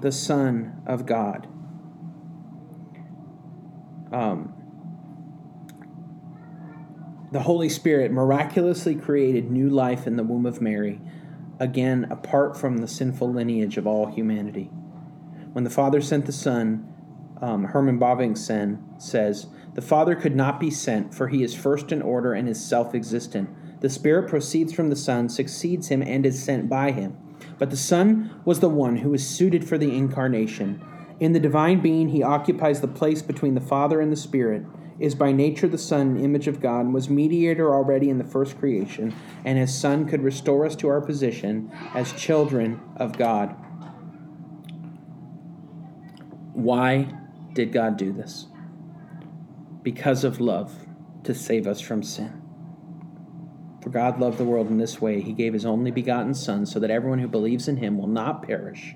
the 0.00 0.12
Son 0.12 0.80
of 0.86 1.04
God. 1.04 1.48
Um, 4.12 4.53
the 7.34 7.42
Holy 7.42 7.68
Spirit 7.68 8.12
miraculously 8.12 8.94
created 8.94 9.50
new 9.50 9.68
life 9.68 10.06
in 10.06 10.14
the 10.14 10.22
womb 10.22 10.46
of 10.46 10.60
Mary, 10.60 11.00
again, 11.58 12.06
apart 12.08 12.56
from 12.56 12.78
the 12.78 12.86
sinful 12.86 13.28
lineage 13.28 13.76
of 13.76 13.88
all 13.88 14.06
humanity. 14.06 14.70
When 15.52 15.64
the 15.64 15.70
Father 15.70 16.00
sent 16.00 16.26
the 16.26 16.32
Son, 16.32 16.86
um, 17.42 17.64
Herman 17.64 17.98
Bavinckson 17.98 19.02
says, 19.02 19.48
The 19.74 19.82
Father 19.82 20.14
could 20.14 20.36
not 20.36 20.60
be 20.60 20.70
sent, 20.70 21.12
for 21.12 21.26
he 21.26 21.42
is 21.42 21.56
first 21.56 21.90
in 21.90 22.02
order 22.02 22.34
and 22.34 22.48
is 22.48 22.64
self 22.64 22.94
existent. 22.94 23.50
The 23.80 23.90
Spirit 23.90 24.28
proceeds 24.28 24.72
from 24.72 24.88
the 24.88 24.94
Son, 24.94 25.28
succeeds 25.28 25.88
him, 25.88 26.04
and 26.04 26.24
is 26.24 26.40
sent 26.40 26.68
by 26.68 26.92
him. 26.92 27.16
But 27.58 27.70
the 27.70 27.76
Son 27.76 28.30
was 28.44 28.60
the 28.60 28.68
one 28.68 28.98
who 28.98 29.10
was 29.10 29.26
suited 29.26 29.68
for 29.68 29.76
the 29.76 29.96
incarnation. 29.96 30.80
In 31.18 31.32
the 31.32 31.40
divine 31.40 31.80
being, 31.80 32.10
he 32.10 32.22
occupies 32.22 32.80
the 32.80 32.86
place 32.86 33.22
between 33.22 33.56
the 33.56 33.60
Father 33.60 34.00
and 34.00 34.12
the 34.12 34.16
Spirit 34.16 34.64
is 34.98 35.14
by 35.14 35.32
nature 35.32 35.66
the 35.66 35.78
Son, 35.78 36.16
image 36.16 36.46
of 36.46 36.60
God, 36.60 36.80
and 36.80 36.94
was 36.94 37.10
mediator 37.10 37.74
already 37.74 38.10
in 38.10 38.18
the 38.18 38.24
first 38.24 38.58
creation, 38.58 39.14
and 39.44 39.58
his 39.58 39.76
Son 39.76 40.06
could 40.06 40.22
restore 40.22 40.64
us 40.64 40.76
to 40.76 40.88
our 40.88 41.00
position 41.00 41.70
as 41.94 42.12
children 42.12 42.80
of 42.96 43.18
God. 43.18 43.56
Why 46.52 47.12
did 47.52 47.72
God 47.72 47.96
do 47.96 48.12
this? 48.12 48.46
Because 49.82 50.22
of 50.24 50.40
love, 50.40 50.86
to 51.24 51.34
save 51.34 51.66
us 51.66 51.80
from 51.80 52.02
sin. 52.02 52.40
For 53.82 53.90
God 53.90 54.20
loved 54.20 54.38
the 54.38 54.44
world 54.44 54.68
in 54.68 54.78
this 54.78 55.00
way, 55.00 55.20
he 55.20 55.32
gave 55.32 55.52
his 55.52 55.66
only 55.66 55.90
begotten 55.90 56.34
Son, 56.34 56.64
so 56.64 56.78
that 56.78 56.90
everyone 56.90 57.18
who 57.18 57.28
believes 57.28 57.66
in 57.66 57.78
him 57.78 57.98
will 57.98 58.06
not 58.06 58.42
perish, 58.42 58.94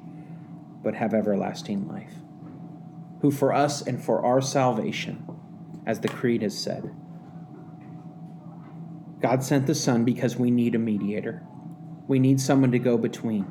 but 0.83 0.95
have 0.95 1.13
everlasting 1.13 1.89
life. 1.89 2.15
Who 3.21 3.33
for 3.33 3.53
us 3.53 3.83
and 3.83 4.03
for 4.03 4.25
our 4.25 4.41
salvation 4.41 5.38
as 5.89 6.01
the 6.01 6.09
Creed 6.09 6.43
has 6.43 6.57
said. 6.57 6.95
God 9.21 9.43
sent 9.43 9.67
the 9.67 9.75
Son 9.75 10.05
because 10.05 10.37
we 10.37 10.51
need 10.51 10.75
a 10.75 10.79
mediator. 10.79 11.43
We 12.07 12.19
need 12.19 12.41
someone 12.41 12.71
to 12.73 12.79
go 12.79 12.99
between. 12.99 13.51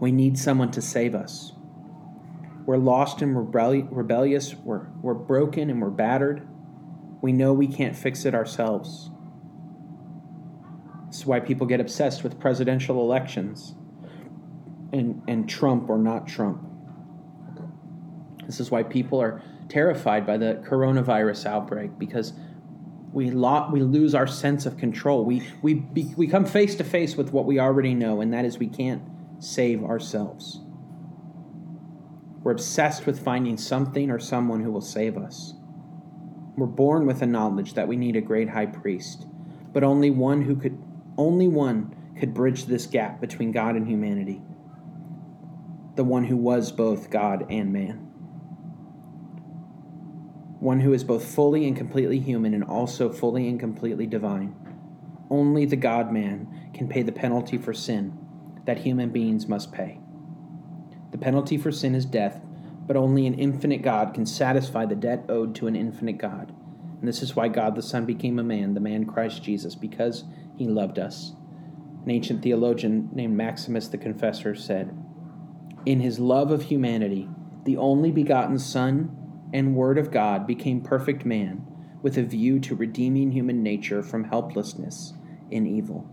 We 0.00 0.10
need 0.10 0.38
someone 0.38 0.70
to 0.72 0.80
save 0.80 1.14
us. 1.14 1.52
We're 2.64 2.78
lost 2.78 3.20
and 3.20 3.36
rebelli- 3.36 3.86
rebellious. 3.90 4.54
We're, 4.54 4.86
we're 5.02 5.14
broken 5.14 5.68
and 5.68 5.82
we're 5.82 5.90
battered. 5.90 6.48
We 7.20 7.32
know 7.32 7.52
we 7.52 7.68
can't 7.68 7.94
fix 7.94 8.24
it 8.24 8.34
ourselves. 8.34 9.10
This 11.08 11.18
is 11.18 11.26
why 11.26 11.40
people 11.40 11.66
get 11.66 11.80
obsessed 11.80 12.24
with 12.24 12.40
presidential 12.40 13.00
elections 13.00 13.74
and, 14.92 15.22
and 15.28 15.48
Trump 15.48 15.90
or 15.90 15.98
not 15.98 16.26
Trump. 16.26 16.66
This 18.46 18.60
is 18.60 18.70
why 18.70 18.82
people 18.82 19.20
are 19.20 19.42
terrified 19.70 20.26
by 20.26 20.36
the 20.36 20.62
coronavirus 20.68 21.46
outbreak 21.46 21.98
because 21.98 22.34
we 23.12 23.30
lo- 23.30 23.68
we 23.72 23.80
lose 23.80 24.14
our 24.14 24.26
sense 24.26 24.66
of 24.66 24.76
control. 24.76 25.24
We 25.24 25.42
we 25.62 25.74
be- 25.74 26.14
we 26.16 26.26
come 26.26 26.44
face 26.44 26.74
to 26.76 26.84
face 26.84 27.16
with 27.16 27.32
what 27.32 27.46
we 27.46 27.58
already 27.58 27.94
know, 27.94 28.20
and 28.20 28.32
that 28.32 28.44
is 28.44 28.58
we 28.58 28.68
can't 28.68 29.02
save 29.38 29.82
ourselves. 29.82 30.60
We're 32.42 32.52
obsessed 32.52 33.06
with 33.06 33.22
finding 33.22 33.56
something 33.56 34.10
or 34.10 34.18
someone 34.18 34.60
who 34.60 34.70
will 34.70 34.80
save 34.80 35.16
us. 35.16 35.54
We're 36.56 36.66
born 36.66 37.06
with 37.06 37.22
a 37.22 37.26
knowledge 37.26 37.74
that 37.74 37.88
we 37.88 37.96
need 37.96 38.16
a 38.16 38.20
great 38.20 38.50
high 38.50 38.66
priest, 38.66 39.26
but 39.72 39.82
only 39.82 40.10
one 40.10 40.42
who 40.42 40.56
could 40.56 40.78
only 41.16 41.48
one 41.48 41.94
could 42.18 42.34
bridge 42.34 42.66
this 42.66 42.86
gap 42.86 43.20
between 43.20 43.52
God 43.52 43.76
and 43.76 43.88
humanity. 43.88 44.42
The 45.96 46.04
one 46.04 46.24
who 46.24 46.36
was 46.36 46.70
both 46.70 47.10
God 47.10 47.46
and 47.50 47.72
man. 47.72 48.09
One 50.60 50.80
who 50.80 50.92
is 50.92 51.04
both 51.04 51.24
fully 51.24 51.66
and 51.66 51.76
completely 51.76 52.20
human 52.20 52.52
and 52.52 52.62
also 52.62 53.10
fully 53.10 53.48
and 53.48 53.58
completely 53.58 54.06
divine. 54.06 54.54
Only 55.30 55.64
the 55.64 55.76
God 55.76 56.12
man 56.12 56.70
can 56.74 56.86
pay 56.86 57.02
the 57.02 57.12
penalty 57.12 57.56
for 57.56 57.72
sin 57.72 58.16
that 58.66 58.78
human 58.78 59.08
beings 59.08 59.48
must 59.48 59.72
pay. 59.72 59.98
The 61.12 61.18
penalty 61.18 61.56
for 61.56 61.72
sin 61.72 61.94
is 61.94 62.04
death, 62.04 62.42
but 62.86 62.96
only 62.96 63.26
an 63.26 63.34
infinite 63.34 63.80
God 63.80 64.12
can 64.12 64.26
satisfy 64.26 64.84
the 64.84 64.94
debt 64.94 65.24
owed 65.30 65.54
to 65.56 65.66
an 65.66 65.76
infinite 65.76 66.18
God. 66.18 66.52
And 66.98 67.08
this 67.08 67.22
is 67.22 67.34
why 67.34 67.48
God 67.48 67.74
the 67.74 67.82
Son 67.82 68.04
became 68.04 68.38
a 68.38 68.44
man, 68.44 68.74
the 68.74 68.80
man 68.80 69.06
Christ 69.06 69.42
Jesus, 69.42 69.74
because 69.74 70.24
he 70.56 70.66
loved 70.66 70.98
us. 70.98 71.32
An 72.04 72.10
ancient 72.10 72.42
theologian 72.42 73.08
named 73.12 73.34
Maximus 73.34 73.88
the 73.88 73.96
Confessor 73.96 74.54
said, 74.54 74.94
In 75.86 76.00
his 76.00 76.18
love 76.18 76.50
of 76.50 76.64
humanity, 76.64 77.28
the 77.64 77.78
only 77.78 78.10
begotten 78.10 78.58
Son 78.58 79.16
and 79.52 79.74
Word 79.74 79.98
of 79.98 80.10
God 80.10 80.46
became 80.46 80.80
perfect 80.80 81.24
man 81.24 81.66
with 82.02 82.16
a 82.16 82.22
view 82.22 82.58
to 82.60 82.74
redeeming 82.74 83.32
human 83.32 83.62
nature 83.62 84.02
from 84.02 84.24
helplessness 84.24 85.12
in 85.50 85.66
evil. 85.66 86.08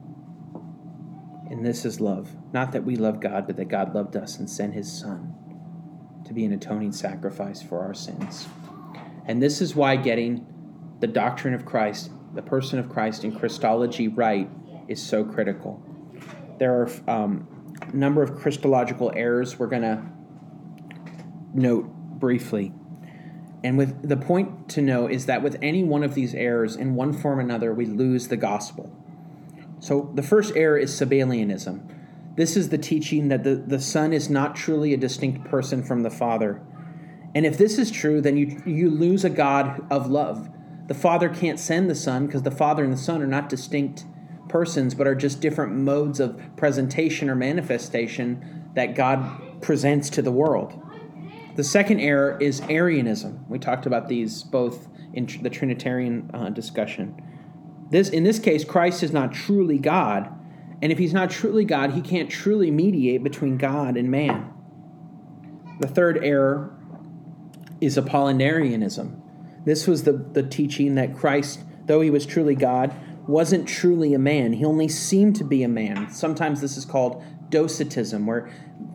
And 1.49 1.65
this 1.65 1.85
is 1.85 2.01
love. 2.01 2.35
Not 2.51 2.71
that 2.73 2.83
we 2.83 2.95
love 2.95 3.21
God, 3.21 3.47
but 3.47 3.55
that 3.57 3.69
God 3.69 3.95
loved 3.95 4.15
us 4.15 4.37
and 4.37 4.49
sent 4.49 4.73
his 4.73 4.91
Son 4.91 5.33
to 6.25 6.33
be 6.33 6.43
an 6.43 6.51
atoning 6.51 6.91
sacrifice 6.91 7.61
for 7.61 7.79
our 7.79 7.93
sins. 7.93 8.47
And 9.25 9.41
this 9.41 9.61
is 9.61 9.75
why 9.75 9.95
getting 9.95 10.45
the 10.99 11.07
doctrine 11.07 11.53
of 11.53 11.65
Christ, 11.65 12.11
the 12.33 12.41
person 12.41 12.79
of 12.79 12.89
Christ, 12.89 13.23
and 13.23 13.37
Christology 13.37 14.07
right 14.07 14.49
is 14.87 15.01
so 15.01 15.23
critical. 15.23 15.81
There 16.59 16.81
are 16.81 16.89
um, 17.07 17.47
a 17.81 17.95
number 17.95 18.23
of 18.23 18.35
Christological 18.35 19.11
errors 19.15 19.57
we're 19.57 19.67
going 19.67 19.83
to 19.83 20.03
note 21.53 21.85
briefly. 22.19 22.73
And 23.67 23.77
with 23.77 24.07
the 24.07 24.15
point 24.15 24.69
to 24.69 24.81
know 24.81 25.07
is 25.07 25.25
that 25.25 25.43
with 25.43 25.57
any 25.61 25.83
one 25.83 26.01
of 26.01 26.13
these 26.13 26.33
errors, 26.33 26.77
in 26.77 26.95
one 26.95 27.11
form 27.11 27.39
or 27.39 27.41
another, 27.41 27.73
we 27.73 27.85
lose 27.85 28.29
the 28.29 28.37
gospel. 28.37 28.89
So 29.81 30.09
the 30.15 30.23
first 30.23 30.55
error 30.55 30.77
is 30.77 30.97
Sabellianism. 30.97 31.81
This 32.37 32.55
is 32.55 32.69
the 32.69 32.77
teaching 32.77 33.27
that 33.27 33.43
the, 33.43 33.55
the 33.55 33.81
Son 33.81 34.13
is 34.13 34.29
not 34.29 34.55
truly 34.55 34.93
a 34.93 34.97
distinct 34.97 35.49
person 35.49 35.83
from 35.83 36.03
the 36.03 36.09
Father. 36.09 36.61
And 37.35 37.45
if 37.45 37.57
this 37.57 37.77
is 37.77 37.91
true, 37.91 38.21
then 38.21 38.37
you, 38.37 38.63
you 38.65 38.89
lose 38.89 39.25
a 39.25 39.29
God 39.29 39.85
of 39.91 40.09
love. 40.09 40.47
The 40.87 40.93
Father 40.93 41.27
can't 41.27 41.59
send 41.59 41.89
the 41.89 41.95
Son 41.95 42.25
because 42.25 42.43
the 42.43 42.51
Father 42.51 42.85
and 42.85 42.93
the 42.93 42.97
Son 42.97 43.21
are 43.21 43.27
not 43.27 43.49
distinct 43.49 44.05
persons, 44.47 44.95
but 44.95 45.07
are 45.07 45.15
just 45.15 45.41
different 45.41 45.73
modes 45.73 46.21
of 46.21 46.41
presentation 46.55 47.29
or 47.29 47.35
manifestation 47.35 48.71
that 48.75 48.95
God 48.95 49.61
presents 49.61 50.09
to 50.11 50.21
the 50.21 50.31
world. 50.31 50.81
The 51.57 51.63
second 51.63 51.99
error 51.99 52.37
is 52.39 52.61
Arianism. 52.69 53.43
We 53.49 53.57
talked 53.57 53.87
about 53.87 54.07
these 54.07 54.43
both 54.43 54.87
in 55.11 55.25
the 55.41 55.49
Trinitarian 55.49 56.29
uh, 56.31 56.51
discussion. 56.51 57.19
This, 57.89 58.09
in 58.09 58.23
this 58.23 58.37
case, 58.37 58.63
Christ 58.63 59.01
is 59.01 59.11
not 59.11 59.33
truly 59.33 59.79
God, 59.79 60.29
and 60.83 60.91
if 60.91 60.99
he's 60.99 61.13
not 61.13 61.31
truly 61.31 61.65
God, 61.65 61.93
he 61.93 62.01
can't 62.01 62.29
truly 62.29 62.69
mediate 62.69 63.23
between 63.23 63.57
God 63.57 63.97
and 63.97 64.11
man. 64.11 64.53
The 65.79 65.87
third 65.87 66.23
error 66.23 66.77
is 67.81 67.97
Apollinarianism. 67.97 69.19
This 69.65 69.87
was 69.87 70.03
the, 70.03 70.13
the 70.13 70.43
teaching 70.43 70.93
that 70.95 71.15
Christ, 71.15 71.61
though 71.87 72.01
he 72.01 72.11
was 72.11 72.27
truly 72.27 72.53
God, 72.53 72.93
wasn't 73.27 73.67
truly 73.67 74.13
a 74.13 74.19
man. 74.19 74.53
He 74.53 74.63
only 74.63 74.87
seemed 74.87 75.35
to 75.37 75.43
be 75.43 75.63
a 75.63 75.67
man. 75.67 76.11
Sometimes 76.11 76.61
this 76.61 76.77
is 76.77 76.85
called 76.85 77.23
docetism, 77.49 78.27
where 78.27 78.47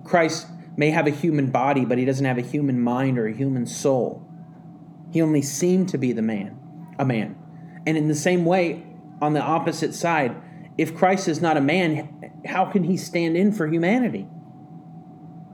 Christ 0.05 0.47
may 0.77 0.91
have 0.91 1.07
a 1.07 1.11
human 1.11 1.51
body, 1.51 1.85
but 1.85 1.99
he 1.99 2.05
doesn't 2.05 2.25
have 2.25 2.39
a 2.39 2.43
human 2.43 2.81
mind 2.81 3.19
or 3.19 3.27
a 3.27 3.33
human 3.33 3.67
soul. 3.67 4.27
He 5.11 5.21
only 5.21 5.43
seemed 5.43 5.91
to 5.91 5.99
be 5.99 6.13
the 6.13 6.23
man, 6.23 6.59
a 6.99 7.05
man. 7.05 7.37
And 7.87 7.97
in 7.97 8.09
the 8.09 8.15
same 8.15 8.45
way, 8.45 8.85
on 9.21 9.35
the 9.35 9.43
opposite 9.43 9.95
side, 9.95 10.35
if 10.79 10.97
Christ 10.97 11.29
is 11.29 11.43
not 11.43 11.57
a 11.57 11.61
man, 11.61 12.43
how 12.47 12.65
can 12.65 12.85
he 12.85 12.97
stand 12.97 13.37
in 13.37 13.53
for 13.53 13.67
humanity? 13.67 14.27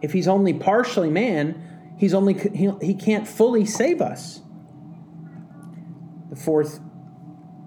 If 0.01 0.13
he's 0.13 0.29
only 0.29 0.55
partially 0.55 1.11
man, 1.11 1.95
he's 1.99 2.15
only 2.15 2.35
he, 2.35 2.71
he 2.81 2.95
can't 2.95 3.27
fully 3.27 3.67
save 3.67 4.01
us. 4.01 4.41
The 6.31 6.37
fourth 6.37 6.81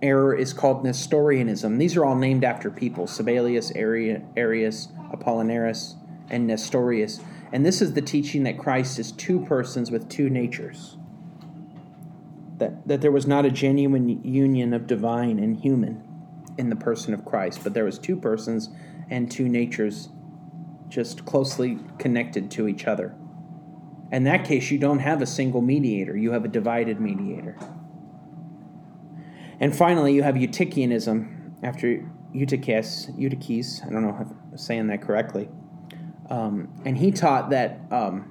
error 0.02 0.34
is 0.34 0.54
called 0.54 0.84
Nestorianism. 0.84 1.78
These 1.78 1.98
are 1.98 2.06
all 2.06 2.16
named 2.16 2.44
after 2.44 2.72
people 2.72 3.06
Sabellius, 3.06 3.72
Arius, 3.76 4.88
Apollinaris, 5.14 5.96
and 6.30 6.48
Nestorius. 6.48 7.20
And 7.54 7.66
this 7.66 7.82
is 7.82 7.94
the 7.94 8.02
teaching 8.02 8.44
that 8.44 8.58
Christ 8.58 8.98
is 8.98 9.12
two 9.12 9.46
persons 9.46 9.92
with 9.92 10.08
two 10.08 10.30
natures. 10.30 10.98
That, 12.58 12.88
that 12.88 13.02
there 13.02 13.12
was 13.12 13.28
not 13.28 13.46
a 13.46 13.52
genuine 13.52 14.24
union 14.24 14.74
of 14.74 14.88
divine 14.88 15.40
and 15.40 15.58
human 15.58 16.04
in 16.58 16.70
the 16.70 16.76
person 16.76 17.14
of 17.14 17.26
Christ, 17.26 17.62
but 17.64 17.74
there 17.74 17.86
was 17.86 17.98
two 17.98 18.16
persons 18.16 18.70
and 19.10 19.30
two 19.30 19.50
natures 19.50 20.10
just 20.88 21.26
closely 21.26 21.80
connected 21.98 22.52
to 22.52 22.68
each 22.68 22.86
other. 22.86 23.16
In 24.12 24.26
that 24.26 24.46
case, 24.46 24.72
you 24.72 24.78
don't 24.78 25.00
have 25.00 25.22
a 25.22 25.26
single 25.26 25.62
mediator, 25.62 26.16
you 26.16 26.32
have 26.32 26.46
a 26.46 26.50
divided 26.50 27.00
mediator. 27.00 27.58
And 29.60 29.76
finally, 29.76 30.14
you 30.14 30.24
have 30.24 30.36
Eutychianism 30.36 31.64
after 31.64 32.06
Eutyches, 32.34 33.10
Eutyches, 33.18 33.82
I 33.86 33.90
don't 33.90 34.04
know 34.04 34.18
if 34.20 34.28
I'm 34.28 34.58
saying 34.58 34.88
that 34.88 35.02
correctly. 35.02 35.50
Um, 36.32 36.70
and 36.86 36.98
he 36.98 37.12
taught 37.12 37.50
that 37.50 37.82
um, 37.92 38.26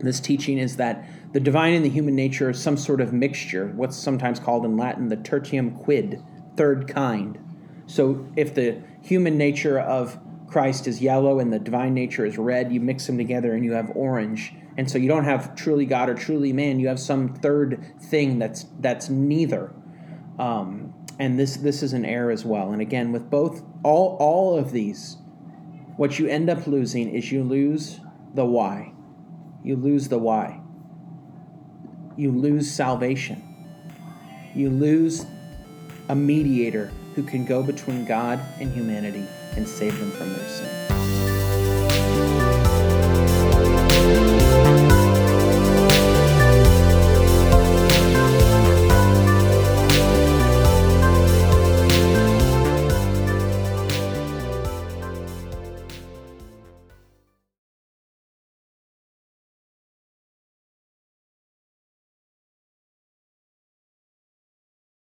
this 0.00 0.18
teaching 0.18 0.58
is 0.58 0.76
that 0.76 1.08
the 1.32 1.38
divine 1.38 1.72
and 1.72 1.84
the 1.84 1.88
human 1.88 2.16
nature 2.16 2.50
is 2.50 2.60
some 2.60 2.76
sort 2.76 3.00
of 3.00 3.12
mixture, 3.12 3.68
what's 3.76 3.96
sometimes 3.96 4.40
called 4.40 4.64
in 4.64 4.76
Latin 4.76 5.08
the 5.08 5.16
tertium 5.16 5.78
quid, 5.78 6.20
third 6.56 6.88
kind. 6.88 7.38
So 7.86 8.26
if 8.34 8.54
the 8.56 8.82
human 9.02 9.38
nature 9.38 9.78
of 9.78 10.18
Christ 10.48 10.88
is 10.88 11.00
yellow 11.00 11.38
and 11.38 11.52
the 11.52 11.60
divine 11.60 11.94
nature 11.94 12.26
is 12.26 12.36
red, 12.38 12.72
you 12.72 12.80
mix 12.80 13.06
them 13.06 13.16
together 13.16 13.54
and 13.54 13.64
you 13.64 13.72
have 13.72 13.92
orange. 13.94 14.52
And 14.76 14.90
so 14.90 14.98
you 14.98 15.06
don't 15.06 15.24
have 15.24 15.54
truly 15.54 15.86
God 15.86 16.10
or 16.10 16.14
truly 16.14 16.52
man, 16.52 16.80
you 16.80 16.88
have 16.88 16.98
some 16.98 17.34
third 17.34 17.84
thing 18.00 18.40
that's 18.40 18.66
that's 18.80 19.08
neither. 19.08 19.72
Um, 20.40 20.92
and 21.20 21.38
this 21.38 21.56
this 21.56 21.84
is 21.84 21.92
an 21.92 22.04
error 22.04 22.32
as 22.32 22.44
well. 22.44 22.72
And 22.72 22.82
again, 22.82 23.12
with 23.12 23.30
both 23.30 23.62
all 23.84 24.16
all 24.18 24.58
of 24.58 24.72
these 24.72 25.18
what 25.96 26.18
you 26.18 26.26
end 26.26 26.48
up 26.48 26.66
losing 26.66 27.14
is 27.14 27.30
you 27.30 27.42
lose 27.42 28.00
the 28.34 28.44
why. 28.44 28.92
You 29.62 29.76
lose 29.76 30.08
the 30.08 30.18
why. 30.18 30.60
You 32.16 32.32
lose 32.32 32.70
salvation. 32.70 33.42
You 34.54 34.70
lose 34.70 35.26
a 36.08 36.14
mediator 36.14 36.90
who 37.14 37.22
can 37.22 37.44
go 37.44 37.62
between 37.62 38.04
God 38.04 38.40
and 38.58 38.72
humanity 38.72 39.26
and 39.56 39.68
save 39.68 39.98
them 39.98 40.10
from 40.12 40.32
their 40.32 40.48
sin. 40.48 41.21